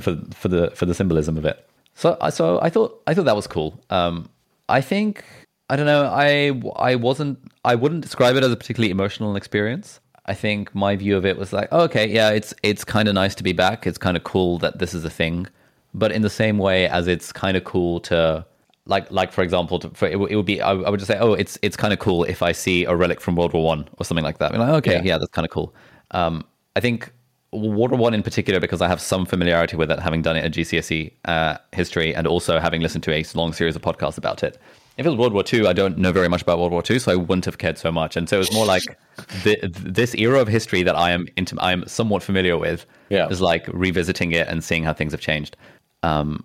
[0.00, 1.68] for for the for the symbolism of it.
[1.94, 3.80] So so I thought I thought that was cool.
[3.90, 4.28] Um,
[4.68, 5.24] I think
[5.68, 6.04] I don't know.
[6.04, 7.38] I I wasn't.
[7.64, 10.00] I wouldn't describe it as a particularly emotional experience.
[10.26, 13.14] I think my view of it was like, oh, okay, yeah, it's it's kind of
[13.14, 13.86] nice to be back.
[13.86, 15.48] It's kind of cool that this is a thing,
[15.94, 18.44] but in the same way as it's kind of cool to
[18.86, 21.18] like like for example, to, for, it, it, would be I, I, would just say,
[21.18, 23.88] oh, it's it's kind of cool if I see a relic from World War One
[23.98, 24.52] or something like that.
[24.52, 25.74] I'm like, okay, yeah, yeah that's kind of cool.
[26.10, 27.12] Um, I think
[27.52, 30.44] World War One in particular because I have some familiarity with it, having done it
[30.44, 34.42] at GCSE uh, history and also having listened to a long series of podcasts about
[34.42, 34.58] it
[34.98, 36.98] if it was World War II, I don't know very much about World War II,
[36.98, 38.16] so I wouldn't have cared so much.
[38.16, 38.84] And so it was more like
[39.44, 42.84] the, this era of history that I am into, I am somewhat familiar with.
[43.08, 43.28] Yeah.
[43.28, 45.56] is like revisiting it and seeing how things have changed.
[46.02, 46.44] Um,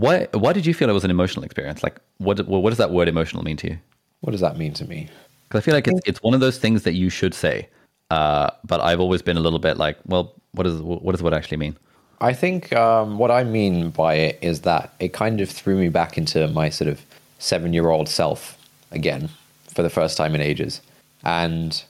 [0.00, 1.82] why why did you feel it was an emotional experience?
[1.82, 3.78] Like, what what does that word emotional mean to you?
[4.20, 5.08] What does that mean to me?
[5.48, 7.68] Because I feel like it's it's one of those things that you should say,
[8.10, 11.34] uh, but I've always been a little bit like, well, what does what does what
[11.34, 11.76] actually mean?
[12.20, 15.88] I think um, what I mean by it is that it kind of threw me
[15.88, 17.04] back into my sort of
[17.38, 18.56] seven year old self
[18.92, 19.28] again
[19.68, 20.80] for the first time in ages.
[21.24, 21.82] And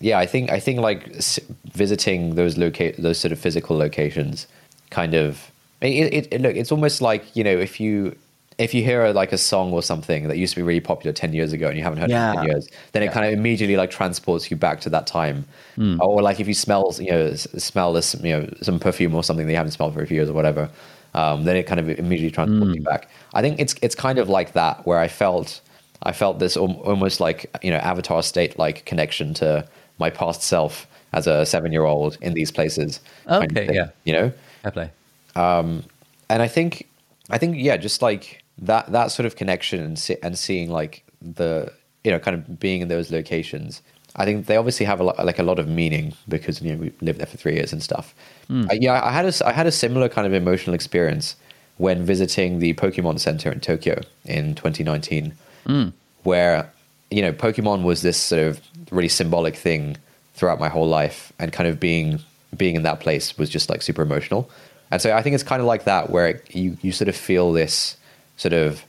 [0.00, 1.14] yeah, I think I think like
[1.72, 4.46] visiting those locate those sort of physical locations,
[4.90, 5.50] kind of
[5.84, 6.56] it, it, it, look.
[6.56, 8.16] It's almost like you know if you
[8.56, 11.12] if you hear a, like a song or something that used to be really popular
[11.12, 12.28] 10 years ago and you haven't heard yeah.
[12.28, 13.08] it in 10 years then yeah.
[13.08, 15.44] it kind of immediately like transports you back to that time
[15.76, 15.98] mm.
[15.98, 19.46] or like if you smell you know smell this you know some perfume or something
[19.46, 20.70] that you haven't smelled for a few years or whatever
[21.14, 22.74] um, then it kind of immediately transports mm.
[22.74, 23.08] you back.
[23.32, 25.60] I think it's it's kind of like that where I felt
[26.02, 29.66] I felt this almost like you know avatar state like connection to
[29.98, 33.00] my past self as a seven year old in these places.
[33.28, 34.32] Okay, kind of yeah, you know,
[34.64, 34.90] I play.
[35.36, 35.84] Um,
[36.28, 36.88] and I think
[37.30, 41.04] I think yeah, just like that that sort of connection and see, and seeing like
[41.20, 43.82] the you know kind of being in those locations
[44.16, 46.78] I think they obviously have a lot, like a lot of meaning because you know
[46.78, 48.14] we lived there for three years and stuff.
[48.48, 48.70] Mm.
[48.70, 51.36] Uh, yeah, I had a I had a similar kind of emotional experience
[51.78, 55.34] when visiting the Pokemon Center in Tokyo in 2019,
[56.22, 56.70] where
[57.10, 58.60] you know Pokemon was this sort of
[58.92, 59.96] really symbolic thing
[60.34, 62.20] throughout my whole life, and kind of being
[62.56, 64.48] being in that place was just like super emotional.
[64.94, 67.52] And so I think it's kind of like that, where you you sort of feel
[67.52, 67.96] this
[68.36, 68.84] sort of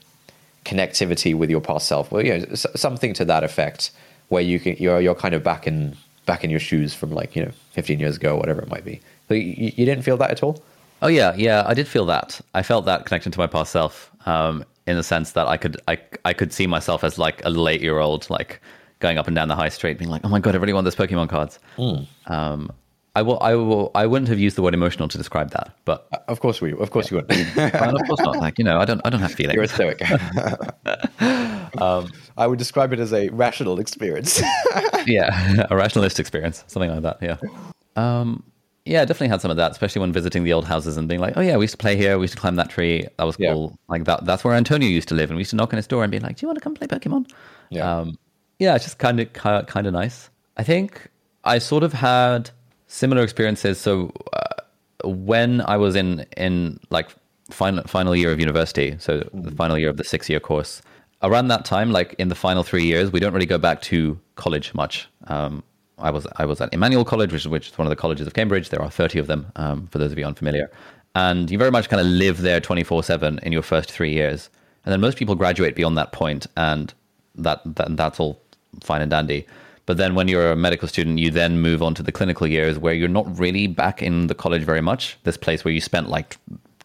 [0.64, 2.12] connectivity with your past self.
[2.12, 3.90] Well, you know, something to that effect,
[4.28, 7.34] where you can you're you're kind of back in back in your shoes from like
[7.34, 9.00] you know 15 years ago, whatever it might be.
[9.26, 10.62] So you, you didn't feel that at all?
[11.02, 12.40] Oh yeah, yeah, I did feel that.
[12.54, 15.76] I felt that connection to my past self, um, in the sense that I could,
[15.88, 18.62] I, I could see myself as like a late year old, like
[19.00, 20.84] going up and down the high street, being like, "Oh my god, I really want
[20.84, 21.58] those Pokemon cards."
[22.26, 22.70] Um,
[23.16, 26.06] I will, I will, I wouldn't have used the word emotional to describe that, but
[26.28, 27.28] Of course we, of course you would.
[27.56, 28.36] well, of course not.
[28.36, 29.54] Like you know, I don't, I don't have feelings.
[29.54, 30.02] You're a stoic.
[31.80, 34.42] um, I would describe it as a rational experience.
[35.06, 37.16] yeah, a rationalist experience, something like that.
[37.22, 37.36] Yeah.
[37.96, 38.42] Um,
[38.84, 41.38] yeah, definitely had some of that, especially when visiting the old houses and being like,
[41.38, 42.18] "Oh yeah, we used to play here.
[42.18, 43.06] We used to climb that tree.
[43.16, 43.54] That was Yeah.
[43.54, 44.26] cool." Like that.
[44.26, 46.10] That's where Antonio used to live, and we used to knock on his door and
[46.12, 47.30] be like, "Do you want to come play Pokemon?"
[47.70, 48.00] Yeah.
[48.00, 48.18] Um,
[48.58, 50.28] yeah, it's just kind of kind of nice.
[50.58, 51.08] I think
[51.44, 52.50] I sort of had
[52.96, 53.78] similar experiences.
[53.78, 54.62] So uh,
[55.04, 57.08] when I was in in like
[57.50, 60.82] final final year of university, so the final year of the six year course,
[61.22, 64.18] around that time, like in the final three years, we don't really go back to
[64.34, 65.08] college much.
[65.28, 65.62] Um,
[65.98, 68.26] I was I was at Emmanuel College, which is which is one of the colleges
[68.26, 68.70] of Cambridge.
[68.70, 70.70] There are thirty of them, um, for those of you unfamiliar,
[71.14, 74.12] and you very much kind of live there twenty four seven in your first three
[74.12, 74.50] years,
[74.84, 76.92] and then most people graduate beyond that point, and
[77.36, 78.40] that, that that's all
[78.82, 79.46] fine and dandy.
[79.86, 82.78] But then when you're a medical student, you then move on to the clinical years
[82.78, 85.16] where you're not really back in the college very much.
[85.22, 86.36] This place where you spent like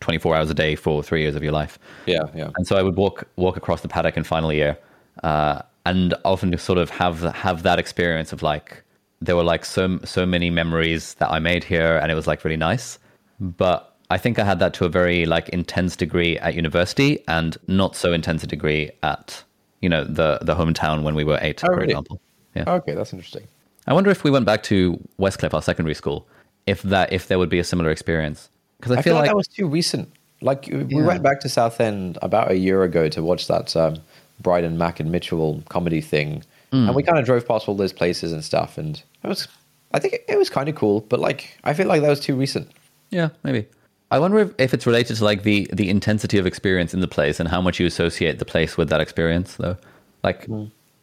[0.01, 1.79] 24 hours a day for three years of your life.
[2.05, 2.51] yeah, yeah.
[2.57, 4.77] And so I would walk walk across the paddock in final year,
[5.23, 8.83] uh, and often just sort of have have that experience of like
[9.19, 12.43] there were like so so many memories that I made here, and it was like
[12.43, 12.99] really nice.
[13.39, 17.57] But I think I had that to a very like intense degree at university, and
[17.67, 19.43] not so intense a degree at
[19.81, 21.85] you know the the hometown when we were eight, Oh, for really?
[21.89, 22.21] example.
[22.55, 22.63] Yeah.
[22.67, 23.47] Okay, that's interesting.
[23.87, 26.27] I wonder if we went back to Westcliff, our secondary school,
[26.67, 28.49] if that if there would be a similar experience.
[28.79, 30.11] Because I, I feel, like, that was too recent.
[30.41, 31.05] Like we Yeah.
[31.05, 33.97] went back to Southend about a year ago to watch that um,
[34.39, 36.87] Bryden Mack and Mitchell comedy thing, Hmm.
[36.87, 39.47] and we kind of drove past all those places and stuff, and it was.
[39.93, 42.21] I think it, it was kind of cool, but like I feel like that was
[42.21, 42.71] too recent.
[43.09, 43.67] Yeah, maybe.
[44.09, 47.07] I wonder if, if it's related to like the the intensity of experience in the
[47.09, 49.75] place and how much you associate the place with that experience though.
[50.23, 50.47] Like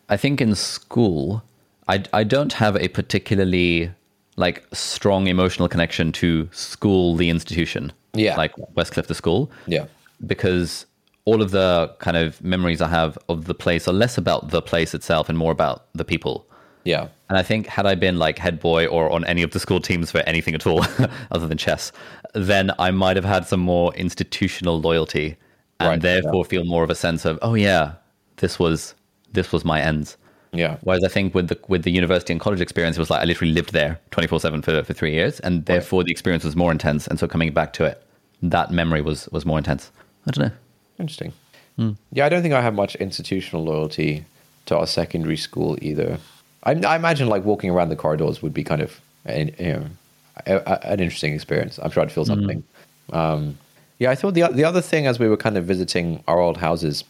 [0.09, 1.43] I think in school
[1.89, 3.91] I I don't have a particularly
[4.37, 7.93] like strong emotional connection to school the institution.
[8.15, 8.37] Yeah.
[8.37, 9.51] Like Westcliff the school.
[9.67, 9.87] Yeah,
[10.27, 10.87] Because
[11.25, 14.63] all of the kind of memories I have of the place are less about the
[14.63, 16.47] place itself and more about the people.
[16.85, 19.61] yeah, And I think had I been like head boy or on any of the
[19.61, 20.83] school teams for anything at all
[21.31, 21.93] other than chess,
[22.35, 25.37] then I might have had some more institutional loyalty
[25.81, 26.49] and Right, therefore yeah.
[26.49, 27.93] feel more of a sense of, oh yeah,
[28.37, 28.95] this was
[29.33, 30.17] this was my ends.
[30.53, 33.21] yeah, Whereas I think with the with the university and college experience, it was like
[33.21, 36.45] I literally lived there twenty four seven for for three years, and therefore the experience
[36.45, 37.07] was more intense.
[37.07, 38.03] And so coming back to it,
[38.43, 39.91] that memory was was more intense.
[40.27, 40.55] I don't know.
[40.99, 41.33] interesting.
[42.13, 44.25] Yeah, I don't think I have much institutional loyalty
[44.67, 46.19] to our secondary school either.
[46.65, 49.85] I, I imagine like walking around the corridors would be kind of an, you know,
[50.47, 51.79] a, a- an interesting experience.
[51.79, 52.65] I'm sure I'd feel something.
[53.13, 53.59] Um,
[54.01, 56.57] yeah, I thought the the other thing as we were kind of visiting our old
[56.57, 57.05] houses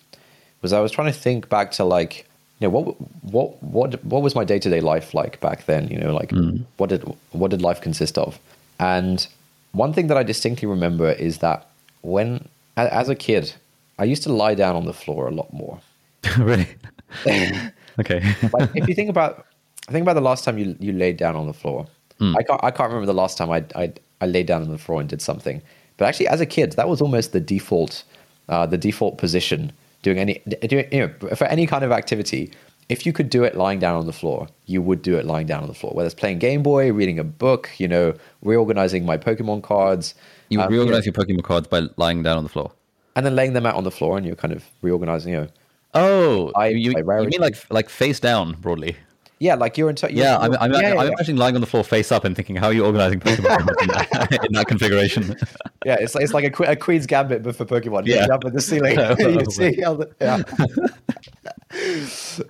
[0.62, 4.22] was I was trying to think back to like you know what what what what
[4.22, 5.88] was my day to day life like back then?
[5.88, 6.32] You know, like
[6.76, 8.38] what did what did life consist of?
[8.80, 9.26] And
[9.72, 11.68] one thing that I distinctly remember is that
[12.02, 13.52] when as a kid,
[13.98, 15.80] I used to lie down on the floor a lot more.
[16.38, 16.68] really?
[18.00, 18.34] okay.
[18.52, 19.46] like if you think about
[19.90, 21.86] think about the last time you you laid down on the floor.
[22.20, 24.78] I can't I can't remember the last time I I I laid down on the
[24.78, 25.62] floor and did something.
[25.96, 28.02] But actually, as a kid, that was almost the default
[28.48, 29.72] uh, the default position.
[30.02, 32.52] Doing any doing you know for any kind of activity,
[32.88, 35.46] if you could do it lying down on the floor, you would do it lying
[35.46, 35.92] down on the floor.
[35.94, 40.14] Whether it's playing Game Boy, reading a book, you know, reorganizing my Pokemon cards.
[40.50, 42.70] You would um, reorganize your Pokemon cards by lying down on the floor.
[43.16, 45.32] and then laying them out on the floor, and you're kind of reorganizing.
[45.32, 45.48] You know,
[45.94, 48.96] Oh, I- you, you mean like like face down broadly?
[49.40, 49.96] Yeah, like you're in.
[49.96, 51.12] T- Yeah, I'm, I'm, yeah, I'm yeah.
[51.12, 53.88] imagining lying on the floor face up and thinking, how are you organizing Pokemon in,
[53.88, 55.36] that, in that configuration?
[55.84, 58.06] Yeah, it's like, it's like a, que- a Queen's Gambit, but for Pokemon.
[58.06, 58.26] You Yeah.
[58.26, 58.98] jump at the ceiling.
[59.18, 60.42] you see how the, yeah.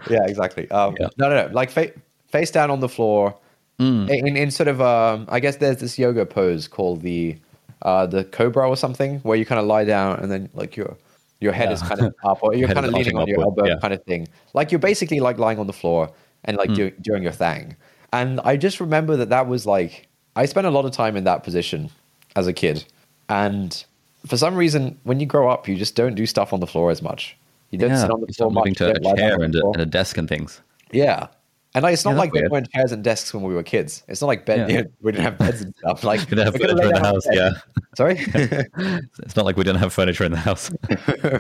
[0.11, 0.71] yeah, exactly.
[0.71, 1.09] Um, Yeah.
[1.19, 1.53] No, no, no.
[1.53, 1.93] Like fa-
[2.29, 3.37] face down on the floor.
[3.79, 4.11] Mm.
[4.11, 7.37] In, in sort of, um, I guess there's this yoga pose called the
[7.83, 10.97] uh, the cobra or something, where you kind of lie down and then like your
[11.41, 11.75] your head Yeah.
[11.75, 13.79] is kind of up, or you're kind of leaning on your upward, elbow, yeah.
[13.81, 14.27] Kind of thing.
[14.53, 16.11] Like you're basically like lying on the floor
[16.45, 17.77] and like do, doing your thing.
[18.13, 21.25] And I just remember that that was like I spent a lot of time in
[21.25, 21.91] that position
[22.37, 22.85] as a kid,
[23.29, 23.85] and
[24.27, 26.91] for some reason, when you grow up, you just don't do stuff on the floor
[26.91, 27.37] as much.
[27.71, 28.61] You don't Yeah, sit on the you floor much.
[28.67, 30.61] moving you to a chair and a, and a desk and things.
[30.91, 31.29] Yeah.
[31.75, 33.63] And like, it's not Yeah, like that's there weren't chairs and desks when we were
[33.63, 34.03] kids.
[34.09, 34.71] It's not like bed.
[34.71, 34.83] Yeah.
[35.03, 36.03] We didn't have beds and stuff.
[36.03, 37.27] Like We didn't have furniture in the house.
[37.31, 37.51] Yeah,
[37.97, 38.17] Sorry.
[39.23, 40.71] it's not like we didn't have furniture in the house.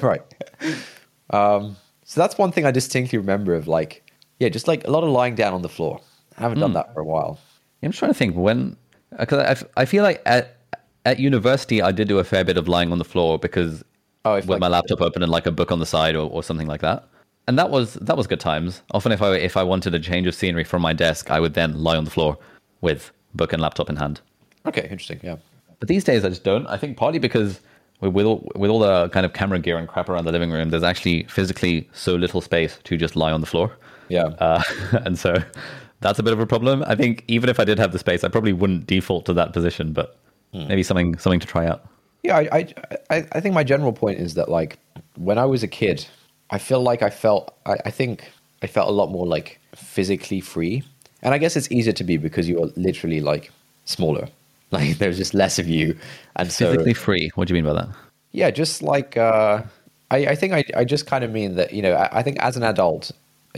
[0.02, 0.22] right.
[1.30, 4.07] Um, so that's one thing I distinctly remember of like,
[4.38, 6.00] yeah, just like a lot of lying down on the floor.
[6.36, 6.62] I haven't Hmm.
[6.62, 7.38] done that for a while.
[7.82, 8.76] I'm just trying to think when,
[9.18, 10.56] because I feel like at
[11.06, 13.82] at university I did do a fair bit of lying on the floor because
[14.24, 16.42] Oh, with like, my laptop open and like a book on the side or, or
[16.42, 17.08] something like that.
[17.46, 18.82] And that was that was good times.
[18.92, 21.54] Often if I if I wanted a change of scenery from my desk, I would
[21.54, 22.36] then lie on the floor
[22.82, 24.20] with book and laptop in hand.
[24.66, 25.20] okay, interesting.
[25.22, 25.36] Yeah.
[25.80, 26.66] But these days I just don't.
[26.66, 27.60] I think partly because
[28.00, 30.50] with with all, with all the kind of camera gear and crap around the living
[30.50, 33.76] room, there's actually physically so little space to just lie on the floor.
[34.08, 34.26] Yeah.
[34.38, 34.62] Uh,
[35.04, 35.36] and so
[36.00, 36.84] that's a bit of a problem.
[36.86, 39.52] I think even if I did have the space, I probably wouldn't default to that
[39.52, 40.18] position, but
[40.52, 41.86] maybe something something to try out.
[42.22, 42.74] Yeah, I,
[43.10, 44.78] I, I think my general point is that like
[45.16, 46.06] when I was a kid,
[46.50, 48.30] I feel like I felt I, I think
[48.62, 50.82] I felt a lot more like physically free,
[51.22, 53.52] and I guess it's easier to be because you are literally like
[53.84, 54.28] smaller,
[54.70, 55.96] like there's just less of you,
[56.36, 57.30] and so Physically free.
[57.34, 57.88] What do you mean by that?
[58.32, 59.62] yeah, just like uh,
[60.10, 62.38] I, I think I, I just kind of mean that you know I, I think
[62.40, 63.10] as an adult,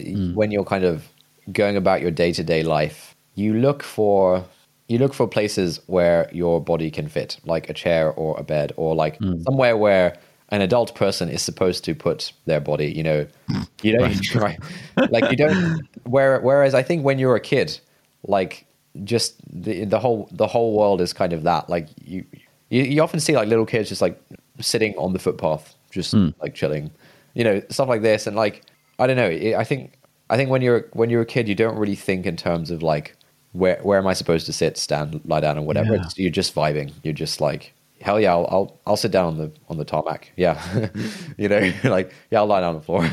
[0.05, 0.35] Mm.
[0.35, 1.09] when you're kind of
[1.53, 4.45] going about your day to day life, you look for
[4.89, 8.73] you look for places where your body can fit, like a chair or a bed,
[8.77, 9.41] or like mm.
[9.45, 10.17] somewhere where
[10.49, 12.91] an adult person is supposed to put their body.
[12.91, 13.27] You know,
[13.83, 14.59] you don't right.
[15.11, 15.87] like you don't.
[16.05, 17.79] Where, whereas I think when you're a kid,
[18.25, 18.67] like
[19.05, 21.71] just the the whole the whole world is kind of that.
[21.71, 22.25] Like you
[22.71, 24.21] you, you often see like little kids just like
[24.61, 26.31] sitting on the footpath, just hmm.
[26.41, 26.91] like chilling,
[27.35, 28.27] you know, stuff like this.
[28.27, 28.65] And like
[29.01, 31.55] I don't know, it, I think I think when you're when you're a kid, you
[31.55, 33.17] don't really think in terms of like
[33.53, 35.97] where where am I supposed to sit, stand, lie down, or whatever.
[35.97, 36.03] Yeah.
[36.03, 36.93] It's, you're just vibing.
[37.03, 40.33] You're just like hell yeah, I'll I'll, I'll sit down on the on the tarmac.
[40.37, 40.61] Yeah,
[41.37, 43.09] you know, like yeah, I'll lie down on the floor.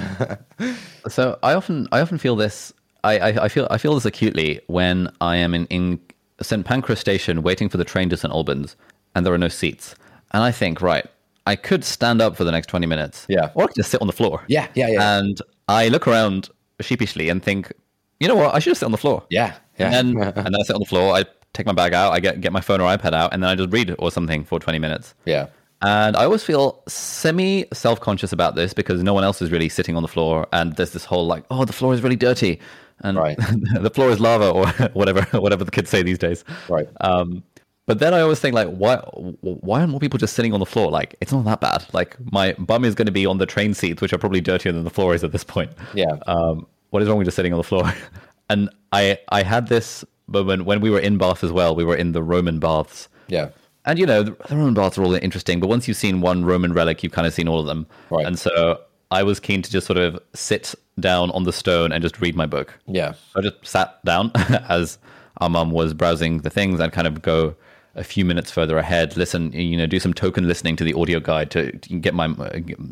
[1.07, 2.73] So I often I often feel this
[3.05, 5.99] I, I, I feel I feel this acutely when I am in, in
[6.41, 8.75] St Pancras station waiting for the train to St Albans
[9.15, 9.95] and there are no seats.
[10.31, 11.05] And I think, right,
[11.45, 13.25] I could stand up for the next twenty minutes.
[13.29, 13.51] Yeah.
[13.55, 14.43] Or I could just sit on the floor.
[14.47, 15.17] Yeah, yeah, yeah.
[15.17, 16.49] And I look around
[16.81, 17.71] sheepishly and think,
[18.19, 19.23] you know what, I should just sit on the floor.
[19.29, 19.91] yeah, yeah.
[19.97, 22.19] And then and then I sit on the floor, I take my bag out, I
[22.19, 24.59] get get my phone or iPad out, and then I just read or something for
[24.59, 25.13] twenty minutes.
[25.25, 25.47] yeah,
[25.81, 29.69] And I always feel semi self conscious about this because no one else is really
[29.69, 32.59] sitting on the floor, and there's this whole like, oh, the floor is really dirty,
[33.01, 33.37] and Right.
[33.79, 36.43] the floor is lava or whatever, whatever the kids say these days.
[36.69, 36.87] right.
[37.01, 37.43] Um,
[37.87, 38.97] but then I always think like, why,
[39.41, 40.91] why aren't more people just sitting on the floor?
[40.91, 41.85] Like, it's not that bad.
[41.93, 44.71] Like, my bum is going to be on the train seats, which are probably dirtier
[44.71, 45.71] than the floor is at this point.
[45.95, 46.17] Yeah.
[46.27, 47.91] Um, what is wrong with just sitting on the floor?
[48.49, 51.75] and I, I had this moment when we were in Bath as well.
[51.75, 53.07] We were in the Roman baths.
[53.27, 53.49] yeah,
[53.85, 56.43] And you know, the the Roman baths are all interesting, but once you've seen one
[56.45, 57.87] Roman relic, you've kind of seen all of them.
[58.09, 58.25] Right.
[58.25, 62.01] And so I was keen to just sort of sit down on the stone and
[62.01, 62.77] just read my book.
[62.87, 64.31] yeah, I just sat down
[64.67, 64.97] as
[65.39, 67.55] our mum was browsing the things and kind of go
[67.97, 71.19] a few minutes further ahead, listen, you know, do some token listening to the audio
[71.19, 72.27] guide to, get my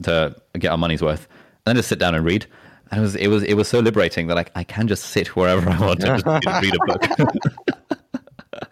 [0.03, 2.45] to get our money's worth, and then just sit down and read.
[2.91, 5.35] And it was it was it was so liberating that I, I can just sit
[5.35, 7.03] wherever I want and just, read a book.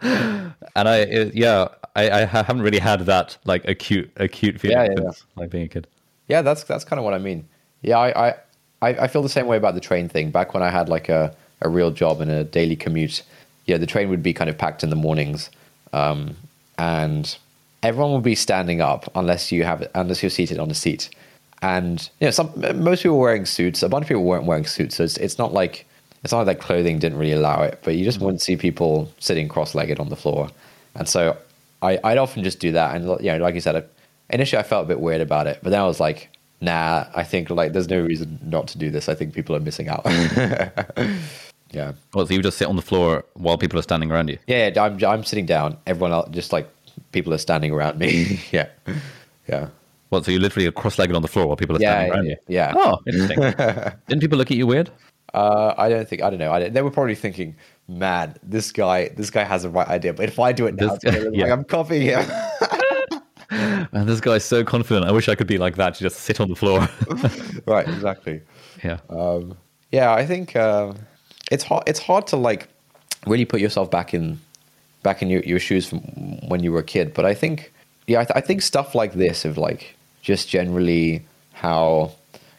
[0.76, 4.84] and I it- yeah I, I haven't really had that like acute acute feeling Yeah,
[4.96, 5.10] yeah, yeah.
[5.36, 5.86] like being a kid.
[6.28, 7.46] Yeah, that's that's kind of what I mean.
[7.82, 8.34] Yeah, I, I
[8.82, 10.30] I I feel the same way about the train thing.
[10.30, 13.22] Back when I had like a a real job and a daily commute,
[13.66, 15.50] yeah, the train would be kind of packed in the mornings,
[15.94, 16.36] um,
[16.76, 17.36] and
[17.82, 21.08] everyone will be standing up unless you have unless you're seated on a seat.
[21.62, 22.52] And you know, some
[22.82, 23.82] most people were wearing suits.
[23.82, 25.86] A bunch of people weren't wearing suits, so it's it's not like
[26.24, 27.80] it's not like that clothing didn't really allow it.
[27.84, 30.50] But you just wouldn't see people sitting cross-legged on the floor.
[30.96, 31.36] And so
[31.80, 32.96] I I'd often just do that.
[32.96, 33.84] And you know, like you said, I,
[34.30, 36.28] initially I felt a bit weird about it, but then I was like,
[36.60, 39.08] nah, I think like there's no reason not to do this.
[39.08, 40.04] I think people are missing out.
[41.74, 41.92] yeah.
[42.14, 44.38] Well, so you just sit on the floor while people are standing around you.
[44.46, 45.76] Yeah, I'm I'm sitting down.
[45.86, 46.68] Everyone else, just like
[47.12, 48.40] people are standing around me.
[48.52, 48.68] yeah,
[49.48, 49.68] yeah,
[50.10, 52.34] Well, so you're literally cross-legged on the floor while people are Yeah, standing around yeah,
[52.48, 52.54] you.
[52.54, 52.72] yeah.
[52.76, 53.92] Oh, interesting.
[54.08, 54.90] Didn't people look at you weird?
[55.34, 56.52] Uh, I don't think I don't know.
[56.52, 57.56] I don't, they were probably thinking,
[57.88, 60.86] "Man, this guy, this guy has the right idea." But if I do it now,
[60.86, 61.42] This it's gonna guy- look yeah.
[61.44, 62.24] like I'm copying him.
[63.92, 65.06] and this guy's so confident.
[65.06, 66.88] I wish I could be like that to just sit on the floor.
[67.66, 68.42] right, exactly.
[68.82, 68.98] yeah.
[69.10, 69.56] Um,
[69.92, 70.92] yeah, I think uh,
[71.50, 71.84] it's hard.
[71.86, 72.68] It's hard to like
[73.26, 74.40] really put yourself back in
[75.02, 75.98] back in your, your shoes from
[76.48, 77.12] when you were a kid.
[77.14, 77.72] But I think,
[78.06, 82.12] yeah, I, th- I think stuff like this of like just generally how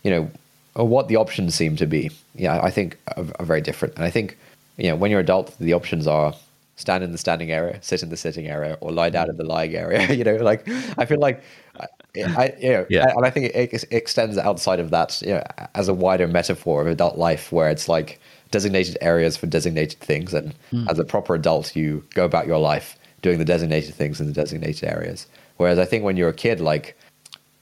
[0.03, 0.29] you know
[0.75, 2.11] or what the options seem to be.
[2.35, 3.95] Yeah, I think are, are very different.
[3.95, 4.37] And I think
[4.77, 6.33] you know when you're adult, the options are
[6.77, 9.45] stand in the standing area, sit in the sitting area, or lie down in the
[9.45, 10.11] lying area.
[10.13, 10.67] you know, like
[10.97, 11.41] I feel like
[11.79, 13.11] I, I you know, Yeah.
[13.15, 15.43] and I think it, it extends outside of that, you know,
[15.73, 18.19] as a wider metaphor of adult life, where it's like
[18.51, 20.53] designated areas for designated things, and
[20.89, 24.33] as a proper adult, you go about your life doing the designated things in the
[24.33, 25.27] designated areas.
[25.57, 26.97] Whereas I think when you're a kid, like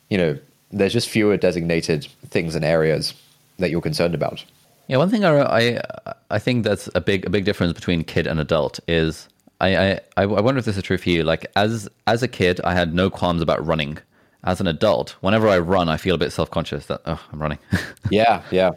[0.09, 0.37] you know,
[0.71, 3.13] there's just fewer designated things and areas
[3.59, 4.43] that you're concerned about.
[4.87, 8.27] Yeah, one thing I, I I think that's a big a big difference between kid
[8.27, 9.29] and adult is
[9.61, 11.23] I, I I wonder if this is true for you.
[11.23, 13.97] Like as as a kid, I had no qualms about running.
[14.45, 17.41] As an adult, whenever I run, I feel a bit self conscious that oh I'm
[17.41, 17.59] running.
[18.09, 18.71] Yeah, yeah.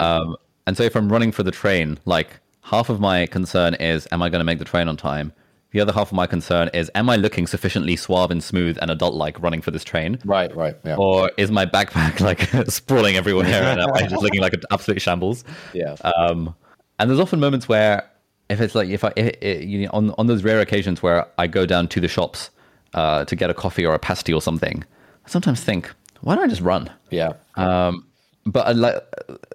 [0.00, 4.06] Um, and so if I'm running for the train, like half of my concern is
[4.12, 5.32] am I going to make the train on time?
[5.72, 8.90] The other half of my concern is am I looking sufficiently suave and smooth and
[8.90, 10.18] adult like running for this train?
[10.24, 10.76] right, right.
[10.84, 10.96] Yeah.
[10.96, 12.20] Or is my backpack
[12.54, 15.44] like sprawling everywhere and I'm just looking like an absolute shambles?
[15.72, 15.96] yeah.
[16.02, 16.54] Um,
[16.98, 18.08] and there's often moments where
[18.50, 21.46] if it's like if I if, you know, on on those rare occasions where I
[21.46, 22.50] go down to the shops
[22.94, 24.84] uh, to get a coffee or a pasty or something,
[25.24, 26.90] I sometimes think, why don't I just run?
[27.10, 27.32] yeah.
[27.56, 28.06] Um,
[28.46, 28.96] but I like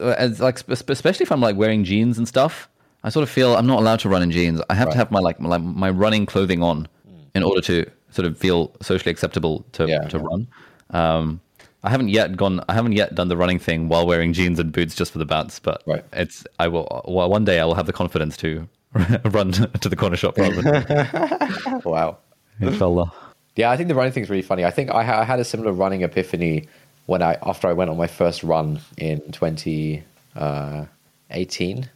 [0.01, 2.69] uh, as like sp- sp- especially if I'm like wearing jeans and stuff,
[3.03, 4.61] I sort of feel I'm not allowed to run in jeans.
[4.69, 4.93] I have Right.
[4.93, 6.87] to have my like my, my running clothing on
[7.35, 10.23] in order to sort of feel socially acceptable to Yeah, to yeah.
[10.23, 10.47] run.
[10.91, 11.41] Um,
[11.83, 12.61] I haven't yet gone.
[12.67, 15.25] I haven't yet done the running thing while wearing jeans and boots just for the
[15.25, 15.59] bounce.
[15.59, 16.03] But Right.
[16.13, 17.03] it's I will.
[17.07, 18.67] Well, one day I will have the confidence to
[19.25, 20.37] run to the corner shop
[21.85, 22.17] wow.
[22.61, 23.11] inshallah.
[23.55, 24.65] Yeah, I think the running thing is really funny.
[24.65, 26.67] I think I, ha- I had a similar running epiphany
[27.07, 31.89] when I after I went on my first run in 2018.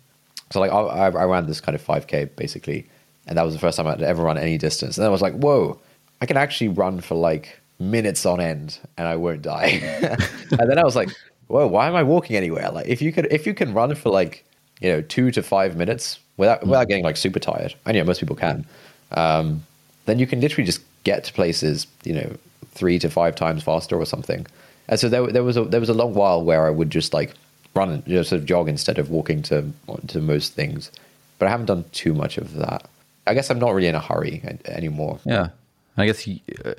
[0.50, 2.88] so like I, I I ran this kind of 5k basically,
[3.28, 4.98] and that was the first time I'd ever run any distance.
[4.98, 5.80] And I was like, whoa,
[6.22, 10.18] I can actually run for like minutes on end and I won't die.
[10.52, 11.10] and then I was like,
[11.48, 12.70] whoa, why am I walking anywhere?
[12.72, 14.46] Like if you could if you can run for like
[14.80, 18.20] you know two to five minutes without without getting like super tired, I know most
[18.20, 18.66] people can.
[19.12, 19.64] Um,
[20.06, 22.36] then you can literally just get to places, you know,
[22.72, 24.48] three to five times faster or something.
[24.92, 27.14] And so there, there was a there was a long while where I would just
[27.14, 27.34] like
[27.74, 29.64] run and you know, sort of jog instead of walking to
[30.08, 30.92] to most things.
[31.40, 32.88] But I haven't done too much of that.
[33.26, 35.20] I guess I'm not really in a hurry anymore.
[35.26, 35.50] Yeah,
[35.98, 36.28] I guess.
[36.28, 36.74] you- Uh,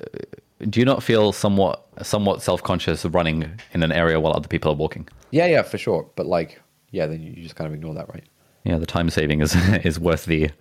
[0.69, 4.47] do you not feel somewhat somewhat self conscious of running in an area while other
[4.47, 5.07] people are walking?
[5.31, 6.05] Yeah, yeah, for sure.
[6.15, 8.23] But like, yeah, then you just kind of ignore that, right?
[8.63, 10.51] Yeah, the time saving is is worth the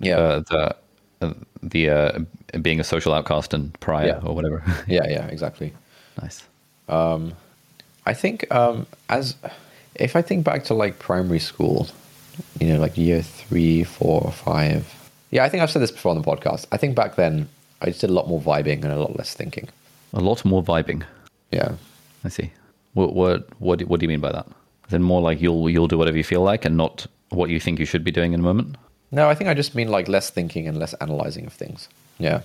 [0.00, 0.76] Yeah, uh, the
[1.22, 2.18] uh, the uh,
[2.60, 4.28] being a social outcast and pariah Yeah.
[4.28, 4.62] or whatever.
[4.88, 5.72] yeah, yeah, exactly.
[6.20, 6.42] nice.
[6.90, 9.36] I think um, as
[9.94, 11.88] if I think back to like primary school,
[12.58, 14.94] you know, like year three, four, or five.
[15.30, 16.66] Yeah, I think I've said this before on the podcast.
[16.72, 17.48] I think back then
[17.80, 19.68] I just did a lot more vibing and a lot less thinking.
[20.12, 21.04] A lot more vibing.
[21.52, 21.72] Yeah,
[22.24, 22.52] I see.
[22.94, 24.46] What what what do, what do you mean by that?
[24.88, 27.78] Then more like you'll you'll do whatever you feel like and not what you think
[27.78, 28.76] you should be doing in a moment?
[29.12, 31.88] no, I think I just mean like less thinking and less analyzing of things.
[32.18, 32.42] Yeah,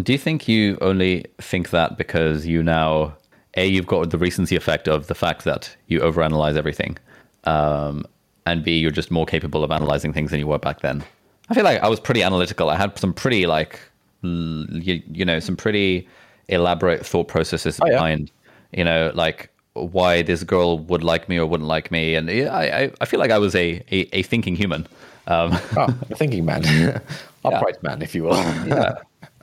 [0.00, 3.14] Do you think you only think that because you now
[3.56, 6.96] a you've got the recency effect of the fact that you overanalyze everything,
[7.44, 8.04] um,
[8.46, 11.04] and b you're just more capable of analyzing things than you were back then?
[11.50, 12.70] I feel like I was pretty analytical.
[12.70, 13.78] I had some pretty like
[14.22, 16.08] you, you know some pretty
[16.48, 17.92] elaborate thought processes Oh, yeah.
[17.94, 18.30] behind
[18.72, 22.84] you know like why this girl would like me or wouldn't like me, and I
[22.84, 24.86] I, I feel like I was a a, a thinking human.
[25.26, 26.62] Um, oh, a thinking man,
[27.44, 28.36] upright man, if you will.
[28.66, 28.94] yeah.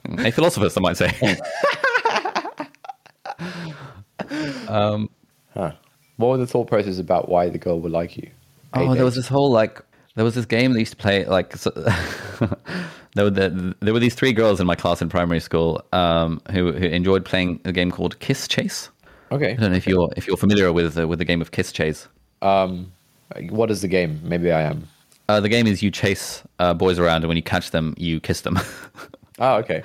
[0.04, 1.12] A philosopher, some might say.
[5.54, 5.72] Huh.
[6.16, 8.30] What were the thought process about why the girl would like you?
[8.74, 9.82] Oh, there was this whole like
[10.14, 11.70] there was this game they used to play like so,
[13.14, 16.40] there were the, there were these three girls in my class in primary school um,
[16.52, 18.90] who who enjoyed playing a game called Kiss Chase.
[19.32, 19.52] okay.
[19.52, 21.72] I don't know if you're if you're familiar with uh, with the game of Kiss
[21.72, 22.06] Chase.
[22.42, 22.92] Um,
[23.50, 24.20] what is the game?
[24.22, 24.86] Maybe I am.
[25.28, 28.18] Uh, the game is you chase uh, boys around, and when you catch them, you
[28.20, 28.58] kiss them.
[29.40, 29.82] Oh, okay.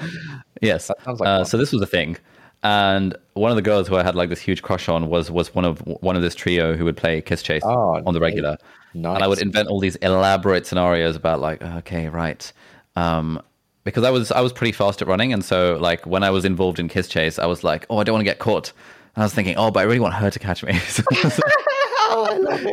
[0.61, 0.89] yes.
[1.07, 2.17] Like uh, so this was a thing,
[2.63, 5.53] and one of the girls who I had like this huge crush on was was
[5.55, 8.57] one of one of this trio who would play Kiss Chase Oh, on the regular.
[8.93, 9.15] Nice.
[9.15, 12.51] And I would invent all these elaborate scenarios about like, okay, right.
[12.95, 13.41] Um,
[13.83, 16.45] because I was I was pretty fast at running, and so like when I was
[16.45, 18.71] involved in Kiss Chase, I was like, oh, I don't want to get caught.
[19.15, 20.77] And I was thinking, oh, but I really want her to catch me.
[20.87, 21.03] So-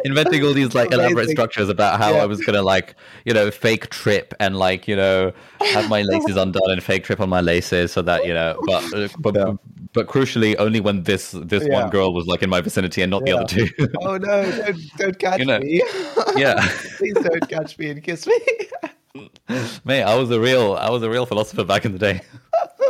[0.05, 2.23] inventing all these like elaborate structures about how Yeah.
[2.23, 2.95] I was gonna like
[3.25, 7.21] you know fake trip and like you know have my laces undone and fake trip
[7.21, 9.53] on my laces so that you know but uh, but Yeah.
[9.93, 11.83] but crucially only when this this Yeah.
[11.83, 13.67] one girl was like in my vicinity and not the other two.
[14.01, 14.51] oh no!
[14.51, 15.59] Don't, don't catch You know.
[15.59, 15.83] me!
[16.37, 16.55] yeah,
[16.99, 18.39] Please don't catch me and kiss me.
[19.85, 22.21] mate, I was a real I was a real philosopher back in the day.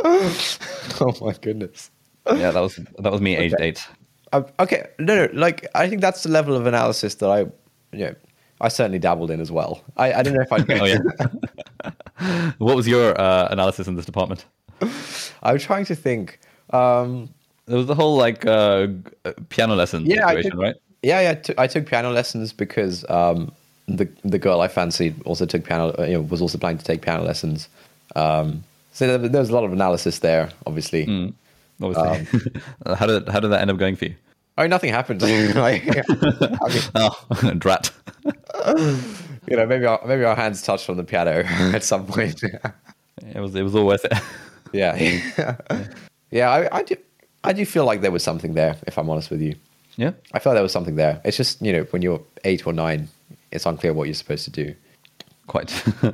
[0.05, 1.91] oh my goodness.
[2.27, 3.65] Yeah, that was that was me aged Okay.
[3.67, 3.87] eight.
[4.33, 5.29] Um, okay, no, no.
[5.33, 7.39] Like, I think that's the level of analysis that I,
[7.95, 8.15] you know,
[8.61, 9.81] I certainly dabbled in as well.
[9.97, 10.57] I, I don't know if I.
[10.81, 11.91] Oh yeah,
[12.57, 14.45] what was your uh, analysis in this department?
[15.43, 16.39] I'm trying to think.
[16.71, 17.29] Um,
[17.65, 18.87] There was the whole like uh,
[19.25, 20.75] uh, piano lesson yeah, I situation, took, right?
[21.01, 21.33] yeah, yeah.
[21.35, 23.51] T- I took piano lessons because um,
[23.87, 25.93] the the girl I fancied also took piano.
[25.99, 27.69] uh, You know, was also planning to take piano lessons.
[28.15, 31.05] Um, so there, there was a lot of analysis there, obviously.
[31.05, 31.29] Hmm.
[31.83, 32.41] Obviously.
[32.85, 34.15] Um, how did how did that end up going for you?
[34.57, 35.21] Oh, nothing happened.
[35.55, 37.91] like, I mean, Oh, drat.
[39.47, 42.41] you know, maybe our, maybe our hands touched on the piano at some point.
[42.43, 44.13] It was it was all worth it.
[44.73, 44.95] yeah,
[46.31, 46.49] yeah.
[46.49, 46.95] I, I do
[47.43, 48.75] I do feel like there was something there.
[48.87, 49.55] If I'm honest with you,
[49.97, 50.11] yeah.
[50.33, 51.21] I felt there was something there.
[51.25, 53.07] It's just you know when you're eight or nine,
[53.51, 54.75] it's unclear what you're supposed to do.
[55.47, 55.69] Quite.
[56.01, 56.13] so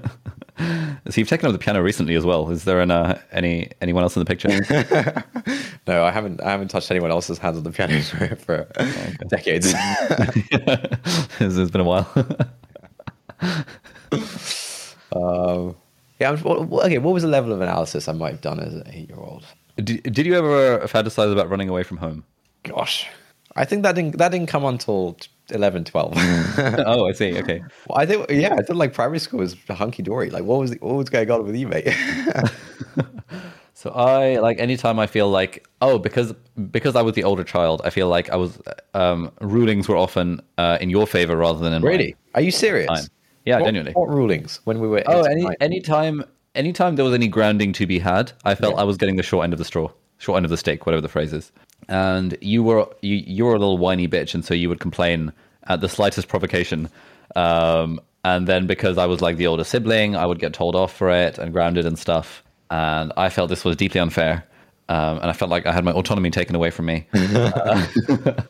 [1.13, 2.49] you've taken up the piano recently as well.
[2.49, 4.49] Is there an, uh, any anyone else in the picture?
[5.87, 6.39] No, I haven't.
[6.43, 7.99] I haven't touched anyone else's hands on the piano
[8.35, 9.73] for, for decades.
[9.73, 12.07] it's, it's been a while.
[15.11, 15.75] um,
[16.19, 16.31] yeah.
[16.31, 16.99] Okay.
[16.99, 19.45] What was the level of analysis I might have done as an eight-year-old?
[19.83, 22.23] did, did you ever fantasize about running away from home?
[22.63, 23.07] Gosh,
[23.55, 25.17] I think that didn't that didn't come until
[25.51, 26.13] 11, 12.
[26.85, 27.37] oh, I see.
[27.39, 27.61] Okay.
[27.87, 30.29] Well, I think yeah, I thought like primary school was hunky dory.
[30.29, 31.87] Like what was the, what was going on with you, mate?
[33.79, 36.33] So I like anytime I feel like oh because
[36.69, 38.59] because I was the older child, I feel like I was
[38.93, 41.89] um, rulings were often uh, in your favor rather than in mine.
[41.89, 42.15] really?
[42.35, 42.87] Are you serious?
[42.87, 43.05] Fine.
[43.45, 43.93] Yeah, what, genuinely.
[43.93, 45.01] What rulings when we were?
[45.05, 46.25] Oh, any anytime
[46.55, 49.45] anytime there was any grounding to be had, I felt I was getting the short
[49.45, 51.53] end of the straw, short end of the stick, whatever the phrase is.
[51.89, 55.33] And you were you you were a little whiny bitch, and so you would complain
[55.67, 56.89] at the slightest provocation.
[57.35, 60.95] Um, and then because I was like the older sibling, I would get told off
[60.95, 62.43] for it and grounded and stuff.
[62.69, 64.45] And I felt this was deeply unfair.
[64.87, 67.07] Um, and I felt like I had my autonomy taken away from me.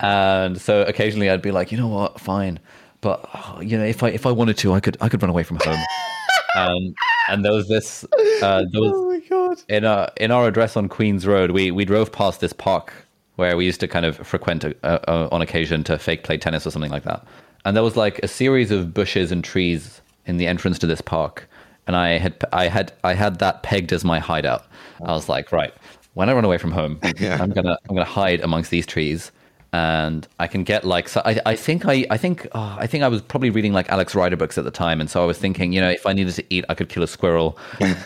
[0.00, 2.58] and so occasionally I'd be like, you know what, fine,
[3.00, 5.30] but oh, you know, if I if I wanted to, I could I could run
[5.30, 5.80] away from home.
[6.56, 6.94] um,
[7.28, 8.04] and there was this,
[8.42, 9.20] uh, there was Oh my
[9.54, 9.62] god!
[9.68, 12.92] in our in our address on Queens Road, we we drove past this park
[13.36, 16.66] where we used to kind of frequent uh, uh, on occasion to fake play tennis
[16.66, 17.24] or something like that.
[17.64, 21.00] And there was like a series of bushes and trees in the entrance to this
[21.00, 21.48] park,
[21.86, 24.66] and I had I had I had that pegged as my hideout.
[25.02, 25.74] I was like, right,
[26.14, 29.32] when I run away from home, I'm gonna I'm gonna hide amongst these trees.
[29.72, 31.22] And I can get like so.
[31.24, 34.16] I, I think I I think oh, I think I was probably reading like Alex
[34.16, 36.34] Rider books at the time, and so I was thinking, you know, if I needed
[36.34, 37.56] to eat, I could kill a squirrel.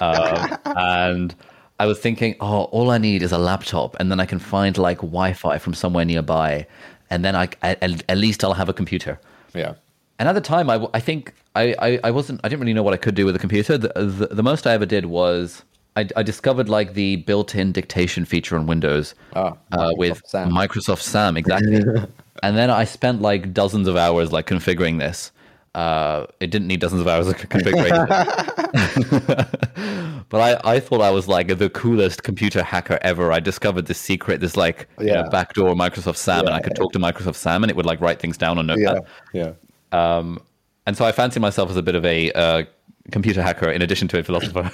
[0.01, 1.35] Um, and
[1.81, 4.77] I was thinking, oh, all I need is a laptop, and then I can find
[4.77, 6.67] like Wi-Fi from somewhere nearby,
[7.09, 9.19] and then I at, at least I'll have a computer.
[9.55, 9.75] Yeah.
[10.19, 12.83] And at the time, I, I think I, I, I wasn't I didn't really know
[12.83, 13.79] what I could do with a computer.
[13.79, 15.65] The, the, the most I ever did was
[15.97, 20.51] I, I discovered like the built-in dictation feature on Windows Ah, uh, with Microsoft Sam.
[20.51, 21.77] Microsoft Sam exactly.
[22.43, 25.31] and then I spent like dozens of hours like configuring this.
[25.75, 28.07] Uh, it didn't need dozens of hours of configuration.
[30.29, 33.33] but I, I thought I was like the coolest computer hacker ever.
[33.33, 36.93] I discovered this secret, this like you know, backdoor Microsoft Sam, and I could talk
[36.93, 38.75] to Microsoft Sam, and it would like write things down on Yeah.
[38.75, 39.07] Notepad.
[39.33, 39.53] Yeah.
[39.93, 40.41] Um,
[40.87, 42.63] and so I fancy myself as a bit of a uh,
[43.11, 44.71] computer hacker in addition to a philosopher.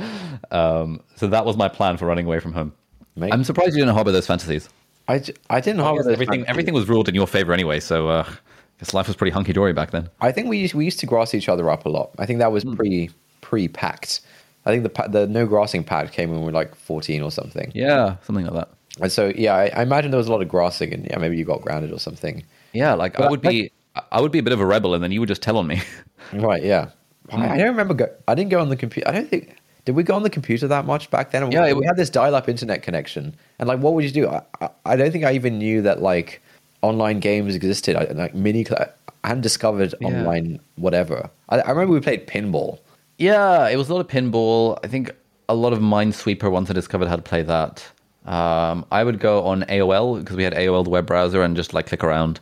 [0.50, 2.72] um, so that was my plan for running away from home.
[3.16, 3.32] Mate.
[3.32, 4.68] I'm surprised you didn't harbor those fantasies.
[5.06, 6.48] I, I didn't I harbor everything fantasies.
[6.48, 8.34] everything was ruled in your favor anyway, so uh, I
[8.80, 10.08] guess life was pretty hunky dory back then.
[10.20, 12.10] I think we used, we used to grass each other up a lot.
[12.18, 12.74] I think that was Hmm.
[12.74, 13.10] pre
[13.40, 14.20] pre packed.
[14.66, 17.70] I think the the no grassing pact came when we were like fourteen or something.
[17.74, 18.70] Yeah, something like that.
[19.02, 21.36] And so yeah, I, I imagine there was a lot of grassing, and yeah, maybe
[21.36, 22.42] you got grounded or something.
[22.72, 23.70] Yeah, like I But would be
[24.10, 25.66] I would be a bit of a rebel, and then you would just tell on
[25.66, 25.82] me.
[26.32, 26.62] Right?
[26.64, 26.88] Yeah.
[27.32, 27.94] I, don't remember.
[27.94, 29.08] Go- I didn't go on the computer.
[29.08, 29.56] I don't think.
[29.84, 31.50] Did we go on the computer that much back then?
[31.52, 34.28] Yeah, we, we had this dial-up internet connection, and like, what would you do?
[34.28, 36.40] I, I, I don't think I even knew that like
[36.82, 37.96] online games existed.
[37.96, 38.86] I, like mini, cl-
[39.24, 40.08] I hadn't discovered Yeah.
[40.08, 41.28] online whatever.
[41.50, 42.78] I, I remember we played pinball.
[43.18, 44.78] yeah, it was a lot of pinball.
[44.84, 45.10] I think
[45.48, 47.86] a lot of Minesweeper once I discovered how to play that.
[48.24, 51.74] Um, I would go on AOL because we had AOL the web browser and just
[51.74, 52.40] like click around,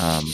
[0.00, 0.24] um,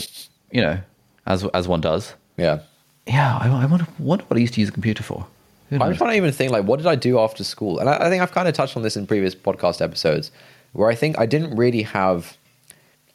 [0.51, 0.77] you know,
[1.25, 2.13] as as one does.
[2.37, 2.59] Yeah.
[3.07, 5.27] Yeah, I, I wonder, wonder what I used to use a computer for.
[5.71, 7.79] I'm trying to even think like, what did I do after school?
[7.79, 10.31] And I, I think I've kind of touched on this in previous podcast episodes,
[10.73, 12.37] where I think I didn't really have,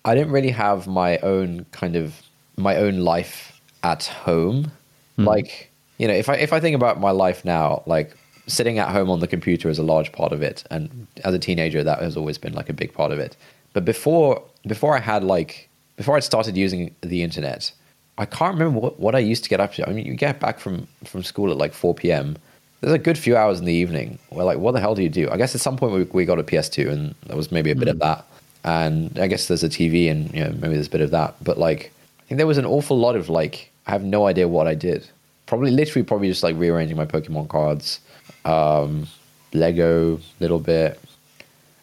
[0.05, 2.23] I didn't really have my own kind of
[2.57, 4.73] my own life at home.
[5.17, 5.25] Hmm.
[5.25, 8.17] Like, you know, if I if I think about my life now, like
[8.47, 11.39] sitting at home on the computer is a large part of it, and as a
[11.39, 13.37] teenager, that has always been like a big part of it.
[13.73, 17.73] But before before I had like before I started using the internet,
[18.21, 19.89] I can't remember what, what I used to get up to.
[19.89, 22.37] I mean, you get back from, from school at like 4 p.m.
[22.81, 25.09] There's a good few hours in the evening where, like, what the hell do you
[25.09, 25.29] do?
[25.31, 27.75] I guess at some point we, we got a PS2 and there was maybe a
[27.75, 28.25] bit of that.
[28.63, 31.35] And I guess there's a TV and, you know, maybe there's a bit of that.
[31.43, 34.47] But, like, I think there was an awful lot of, like, I have no idea
[34.49, 35.09] what I did.
[35.47, 37.99] probably literally probably just like rearranging my Pokemon cards,
[38.45, 39.09] um,
[39.53, 41.01] Lego a little bit,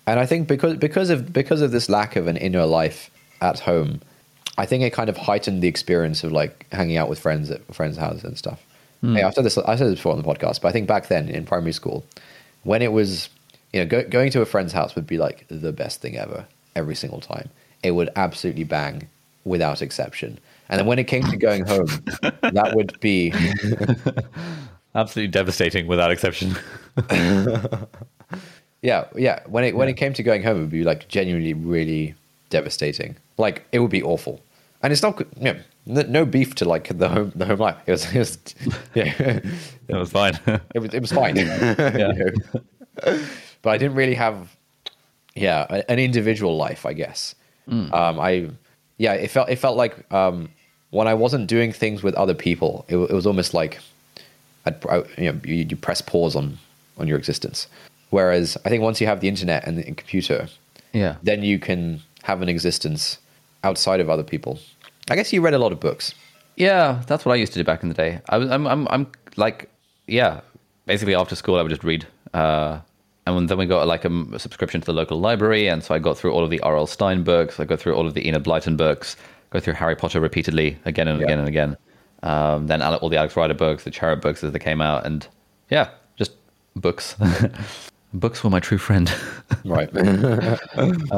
[0.06, 3.12] and I think because because of because of this lack of an inner life
[3.42, 4.00] at home,
[4.58, 7.64] I think it kind of heightened the experience of like hanging out with friends at
[7.74, 8.64] friends' houses and stuff.
[9.02, 9.16] Hmm.
[9.16, 11.08] Hey, I've said this I said this before on the podcast, but I think back
[11.08, 12.06] then in primary school,
[12.64, 13.30] when it was
[13.74, 16.46] you know go, going to a friend's house would be like the best thing ever
[16.76, 17.50] every single time.
[17.84, 19.08] It would absolutely bang
[19.46, 20.40] without exception.
[20.70, 21.88] And then when it came to going home,
[22.42, 23.32] that would be
[24.98, 26.56] Absolutely devastating without exception.
[28.82, 29.42] yeah, yeah.
[29.46, 32.16] When it when it came to going home, it would be like genuinely really
[32.50, 33.16] devastating.
[33.38, 34.42] Like it would be awful.
[34.84, 35.54] And it's not you
[35.86, 37.78] know, no beef to like the home the home life.
[37.86, 38.38] It was, it was
[38.94, 39.14] yeah,
[39.88, 40.40] it was fine.
[40.74, 41.36] it was it was fine.
[41.38, 42.32] You know?
[43.62, 44.56] But I didn't really have
[45.36, 46.86] yeah an individual life.
[46.86, 47.36] I guess.
[47.70, 48.50] Um, I
[48.98, 50.50] yeah it felt it felt like um,
[50.92, 53.80] when I wasn't doing things with other people, it, it was almost like
[54.66, 56.58] I'd, I, you know you, you press pause on
[56.98, 57.68] on your existence.
[58.10, 60.48] Whereas I think once you have the internet and the computer,
[60.94, 61.18] yeah.
[61.24, 63.18] then you can have an existence
[63.64, 64.60] outside of other people.
[65.10, 66.14] I guess you read a lot of books.
[66.56, 68.20] Yeah, that's what I used to do back in the day.
[68.30, 69.70] I was, I'm, I'm, I'm like,
[70.08, 70.42] yeah.
[70.86, 72.80] Basically, after school, I would just read, uh,
[73.26, 75.94] and then we got like a, m- a subscription to the local library, and so
[75.94, 76.88] I got through all of the R.L.
[76.88, 77.60] Stine books.
[77.60, 79.18] I got through all of the Enid Blyton books.
[79.50, 81.26] Go through Harry Potter repeatedly, again and Yeah.
[81.26, 81.78] again and again.
[82.24, 85.28] Um, then all the Alex Rider books, the Cherub books as they came out, and
[85.70, 86.32] yeah, just
[86.76, 87.16] books.
[88.14, 89.14] books were my true friend.
[89.66, 89.90] Right.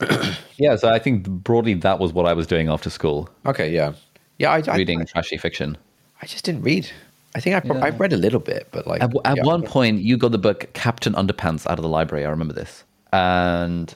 [0.56, 3.70] yeah, so I think broadly that was what I was doing after school, okay.
[3.72, 3.92] Yeah.
[4.38, 4.50] Yeah.
[4.52, 5.76] I, I, reading trashy fiction.
[6.22, 6.88] I just didn't read.
[7.34, 7.84] I think I, prob- Yeah.
[7.86, 9.42] I read a little bit, but like At, at yeah.
[9.44, 12.24] one point, you got the book Captain Underpants out of the library.
[12.24, 13.92] I remember this, and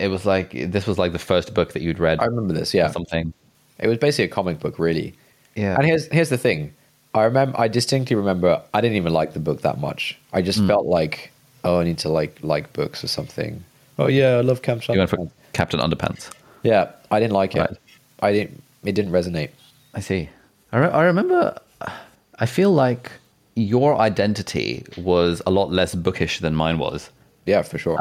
[0.00, 2.20] it was like this was like the first book that you'd read.
[2.20, 2.72] I remember this.
[2.74, 2.90] Yeah.
[2.90, 3.32] something.
[3.78, 5.14] It was basically a comic book, really.
[5.54, 5.76] Yeah.
[5.76, 6.72] And here's here's the thing.
[7.14, 7.58] I remember.
[7.60, 8.62] I distinctly remember.
[8.72, 10.18] I didn't even like the book that much.
[10.32, 10.66] I just Hmm.
[10.68, 11.30] felt like,
[11.64, 13.62] oh, I need to like like books or something.
[13.98, 14.94] Oh yeah, I love Camp for
[15.52, 16.30] Captain Underpants.
[16.62, 17.60] Yeah, I didn't like it.
[17.60, 17.76] Right.
[18.20, 18.62] I didn't.
[18.84, 19.50] It didn't resonate.
[19.94, 20.28] I see.
[20.72, 21.58] I, re- I remember.
[22.38, 23.10] I feel like
[23.54, 27.10] your identity was a lot less bookish than mine was,
[27.46, 27.98] Yeah, for sure.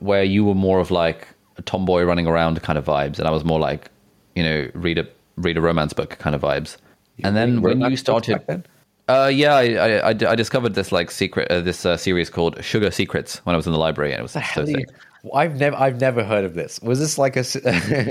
[0.00, 1.26] where you were more of like
[1.56, 3.90] a tomboy running around kind of vibes, and I was more like,
[4.34, 5.06] you know, read a
[5.36, 6.76] read a romance book kind of vibes.
[7.24, 8.66] and then when you started?
[9.08, 12.90] I, yeah, I, I, I discovered this like secret, uh, this uh, series called Sugar
[12.90, 14.88] Secrets when I was in the library, and it was so do you- sick.
[15.34, 16.80] I've never, I've never heard of this.
[16.82, 17.44] Was this like a,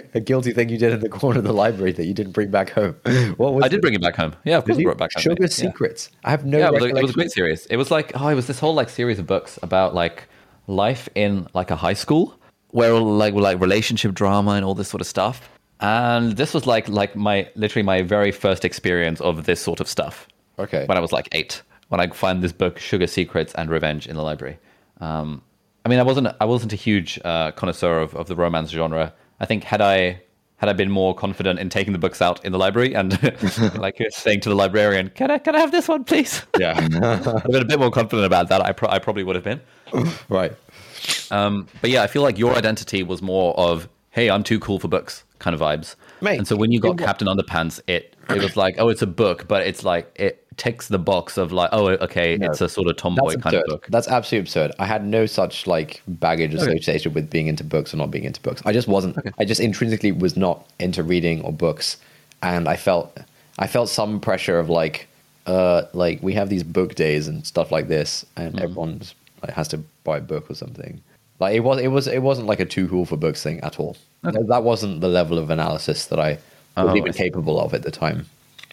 [0.14, 2.50] a guilty thing you did in the corner of the library that you didn't bring
[2.52, 2.96] back home?
[3.38, 3.82] What was I did it?
[3.82, 4.36] bring it back home.
[4.44, 5.22] Yeah, of course, I brought it back home.
[5.22, 5.48] Sugar Yeah.
[5.48, 6.10] Secrets.
[6.24, 6.58] I have no.
[6.58, 7.66] Yeah, it was, a, it was a great series.
[7.68, 10.24] It was like oh, it was this whole like series of books about like
[10.68, 12.40] life in like a high school,
[12.70, 15.50] where like like relationship drama and all this sort of stuff.
[15.82, 19.88] And this was like like my literally my very first experience of this sort of
[19.88, 20.28] stuff.
[20.58, 20.86] Okay.
[20.86, 24.16] when I was like eight, when I find this book, Sugar Secrets and Revenge, in
[24.16, 24.58] the library.
[25.02, 25.42] Um,
[25.86, 29.14] I mean, I wasn't I wasn't a huge uh, connoisseur of, of the romance genre.
[29.40, 30.22] I think had I
[30.58, 33.22] had I been more confident in taking the books out in the library and
[33.78, 36.76] like saying to the librarian, "Can I can I have this one, please?" Yeah.
[36.76, 38.66] I've been a bit more confident about that.
[38.66, 39.62] I, pro- I probably would have been.
[40.30, 40.54] right.
[41.30, 44.80] Um, but yeah, I feel like your identity was more of, "Hey, I'm too cool
[44.80, 45.96] for books," kind of vibes.
[46.22, 49.08] Mate, and so when you got Captain Underpants, it it was like, oh, it's a
[49.08, 52.88] book, but it's like it ticks the box of like, oh, okay, it's a sort
[52.88, 53.88] of tomboy kind of book.
[53.90, 54.72] That's absolutely absurd.
[54.80, 58.42] I had no such like baggage associated with being into books or not being into
[58.42, 58.62] books.
[58.66, 59.18] I just wasn't.
[59.38, 61.98] I just intrinsically was not into reading or books,
[62.42, 63.18] and I felt
[63.60, 65.08] I felt some pressure of like,
[65.46, 68.64] uh, like we have these book days and stuff like this, and Mm-hmm.
[68.64, 71.02] everyone's like has to buy a book or something.
[71.40, 73.78] Like it was, it was, it wasn't like a too cool for books thing at
[73.80, 73.98] all.
[74.24, 76.40] That- That wasn't the level of analysis that I
[76.78, 78.26] was Oh, even capable of at the time.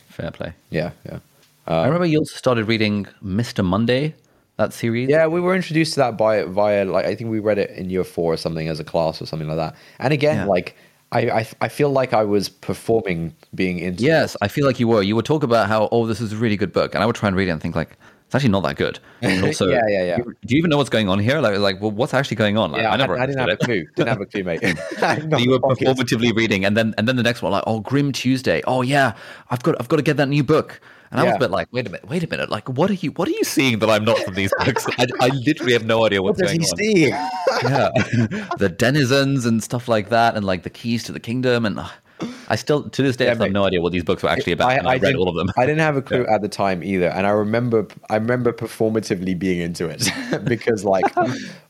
[0.09, 0.53] Fair play.
[0.71, 1.19] Yeah, yeah.
[1.67, 3.65] Uh, I remember you also started reading Mr.
[3.65, 4.15] Monday,
[4.57, 5.09] that series.
[5.09, 7.91] Yeah, we were introduced to that by via like I think we read it in
[7.91, 9.77] year four or something as a class or something like that.
[9.99, 10.45] And again, Yeah.
[10.47, 10.77] like
[11.13, 14.89] I, I I feel like I was performing being into Yes, I feel like you
[14.89, 15.03] were.
[15.03, 17.17] You would talk about how, oh, this is a really good book, and I would
[17.17, 17.97] try and read it and think like,
[18.27, 18.99] it's actually not that good.
[19.21, 20.17] And also, Yeah, yeah, yeah.
[20.17, 21.39] Do you, even know what's going on here?
[21.41, 22.73] Like, like, well, what's actually going on?
[22.73, 23.85] Like, Yeah, I, never I didn't have a clue.
[23.95, 24.63] Didn't have a clue, mate.
[25.29, 28.11] Not you were performatively reading, and then and then the next one, like, oh, Grim
[28.11, 28.63] Tuesday.
[28.67, 29.13] Oh yeah,
[29.51, 30.81] I've got I've got to get that new book.
[31.13, 32.49] And I was a bit like, wait a minute, wait a minute.
[32.49, 34.87] Like, what are you what are you seeing that I'm not from these books?
[34.99, 36.77] I, I literally have no idea What what's does going he on.
[36.79, 37.09] see?
[37.69, 37.91] Yeah,
[38.59, 41.89] the denizens and stuff like that, and like the keys to the kingdom, and uh,
[42.49, 44.73] I still to this day I have no idea what these books were actually about.
[44.73, 45.49] and I, read all of them.
[45.59, 49.39] I didn't have a clue at the time either, and I remember I remember performatively
[49.39, 50.09] being into it
[50.45, 51.05] because like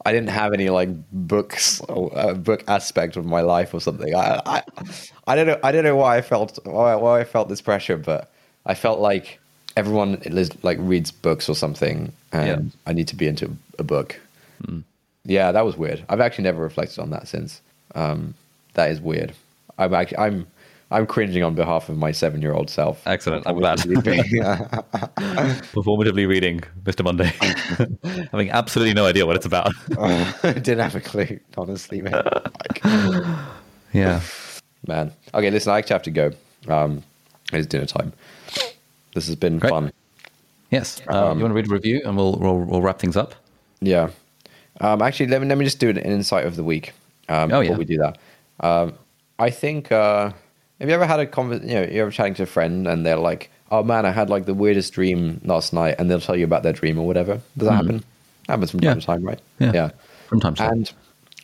[0.07, 4.15] I didn't have any like books or uh, book aspect of my life or something.
[4.15, 4.63] I, I
[5.27, 7.97] I don't know I don't know why I felt why, why I felt this pressure,
[7.97, 8.31] but
[8.67, 9.39] I felt like
[9.77, 10.21] everyone
[10.63, 12.59] like reads books or something, and Yeah.
[12.87, 14.19] I need to be into a book.
[15.25, 16.05] Yeah, that was weird.
[16.09, 17.61] I've actually never reflected on that since.
[17.95, 18.35] Um,
[18.75, 19.33] that is weird.
[19.79, 20.47] I'm actually, I'm
[20.91, 23.07] I'm cringing on behalf of my seven year old self.
[23.07, 23.47] Excellent.
[23.47, 23.79] I'm glad.
[23.79, 27.05] Performatively reading Mr.
[27.05, 27.33] Monday,
[28.33, 29.73] having absolutely no idea what it's about.
[29.99, 32.13] I didn't have a clue, honestly, man.
[32.25, 32.83] Like,
[33.93, 34.21] Yeah.
[34.87, 35.13] man.
[35.35, 36.31] Okay, listen, I actually have to go.
[36.69, 37.03] Um,
[37.53, 38.13] it's dinner time.
[39.15, 39.71] This has been Great.
[39.71, 39.93] fun.
[40.71, 41.01] Yes.
[41.09, 43.35] Uh, you want to read a review and we'll, we'll, we'll wrap things up?
[43.81, 44.11] Yeah.
[44.81, 46.93] Um, actually, let me, let me just do an insight of the week
[47.29, 47.77] um, Oh, before yeah.
[47.77, 48.19] we do that.
[48.61, 48.95] Um,
[49.39, 50.33] I think, uh,
[50.81, 53.05] have you ever had a conversation, you know, you're ever chatting to a friend and
[53.05, 56.37] they're like, oh man, I had like the weirdest dream last night, and they'll tell
[56.37, 57.41] you about their dream or whatever?
[57.57, 58.05] Does that happen?
[58.49, 58.81] Happens from.
[58.81, 58.91] Yeah.
[58.91, 59.41] time to time, right?
[59.59, 59.91] Yeah.
[60.29, 60.73] From time to time.
[60.73, 60.93] And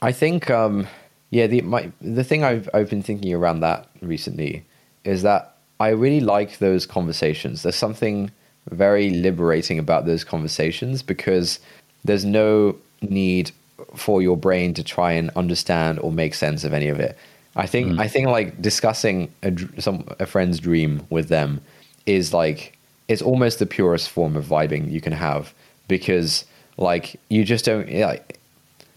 [0.02, 0.86] I think, um,
[1.30, 4.64] yeah, the my the thing I've I've been thinking around that recently
[5.04, 7.62] is that I really like those conversations.
[7.62, 8.30] There's something
[8.70, 11.60] very liberating about those conversations because
[12.04, 13.50] there's no need
[13.94, 17.16] for your brain to try and understand or make sense of any of it.
[17.56, 18.00] I think hmm.
[18.00, 21.60] I think like discussing a, some a friend's dream with them
[22.06, 22.76] is like
[23.08, 25.52] it's almost the purest form of vibing you can have
[25.88, 26.44] because
[26.76, 28.38] like you just don't like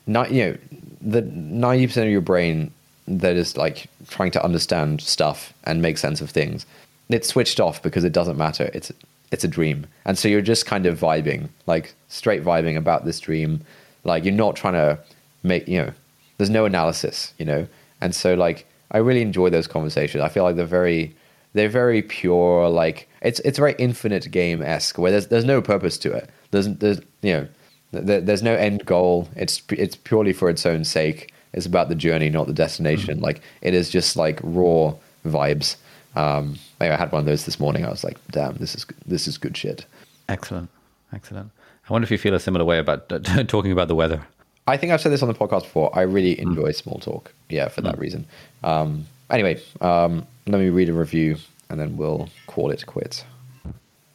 [0.05, 0.57] not you know
[1.01, 2.71] the 90% of your brain
[3.07, 6.65] that is like trying to understand stuff and make sense of things.
[7.09, 8.69] It's switched off because it doesn't matter.
[8.73, 8.91] It's
[9.31, 9.87] it's a dream.
[10.05, 13.61] And so you're just kind of vibing like straight vibing about this dream.
[14.03, 14.99] Like you're not trying to
[15.43, 15.91] make you know
[16.37, 17.67] there's no analysis you know?
[17.99, 20.23] And so like i really enjoy those conversations.
[20.23, 21.15] I feel like they're very
[21.53, 25.61] they're very pure like it's it's a very infinite game esque where there's there's no
[25.61, 26.29] purpose to it.
[26.51, 27.47] There's there's you know
[27.91, 29.27] there, there's no end goal.
[29.35, 33.41] It's it's purely for its own sake it's about the journey not the destination like
[33.61, 34.93] it is just like raw
[35.25, 35.75] vibes
[36.15, 38.85] um anyway, i had one of those this morning i was like damn this is
[39.05, 39.85] this is good shit
[40.31, 40.69] Excellent.
[41.13, 41.51] Excellent.
[41.89, 43.09] I wonder if you feel a similar way about
[43.49, 44.25] talking about the weather.
[44.67, 45.91] I think I've said this on the podcast before.
[45.93, 47.33] I really enjoy small talk.
[47.49, 48.25] Yeah, for that reason.
[48.63, 51.35] Um, anyway, um, let me read a review
[51.69, 53.25] and then we'll call it quits.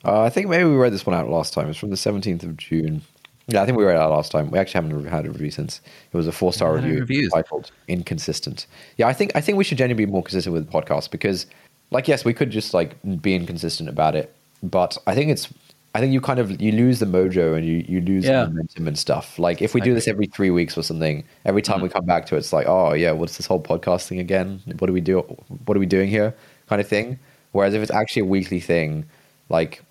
[0.04, 1.68] Uh, I think maybe we read this one out last time.
[1.68, 3.02] It's from the 17th of June.
[3.48, 4.50] Yeah, I think we read out last time.
[4.50, 5.80] We actually haven't had a review since.
[6.12, 7.30] It was a four star review reviews.
[7.32, 8.66] titled "Inconsistent."
[8.96, 11.46] Yeah, I think I think we should genuinely be more consistent with the podcast because,
[11.90, 15.48] like, yes, we could just like be inconsistent about it, but I think it's
[15.94, 18.42] I think you kind of you lose the mojo and you you lose Yeah.
[18.44, 19.38] the momentum and stuff.
[19.38, 22.26] Like if we do this every three weeks or something, every time we come back
[22.26, 24.60] to it, it's like, oh yeah, what's this whole podcast thing again?
[24.78, 25.20] What do we do?
[25.66, 26.34] What are we doing here?
[26.68, 27.18] Kind of thing.
[27.52, 29.06] Whereas if it's actually a weekly thing,
[29.48, 29.82] like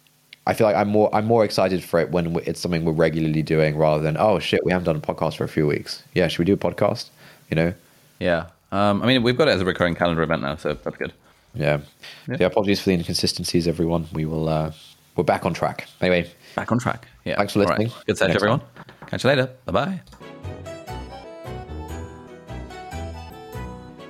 [0.47, 3.41] I feel like I'm more I'm more excited for it when it's something we're regularly
[3.43, 6.03] doing rather than oh shit we haven't done a podcast for a few weeks.
[6.13, 7.09] Yeah, should we do a podcast?
[7.49, 7.73] You know?
[8.19, 8.47] Yeah.
[8.71, 11.13] Um, I mean, we've got it as a recurring calendar event now, so that's good.
[11.53, 11.79] Yeah.
[12.27, 12.47] Yeah.
[12.47, 14.07] apologies for the inconsistencies, everyone.
[14.13, 14.49] We will.
[14.49, 14.71] uh
[15.15, 15.87] We're back on track.
[16.01, 17.07] Anyway, Back on track.
[17.23, 17.37] Yeah.
[17.37, 17.79] Thanks for All right.
[17.79, 18.03] listening.
[18.05, 18.61] Good Next everyone.
[19.07, 19.49] Catch you later.
[19.65, 20.01] Bye bye.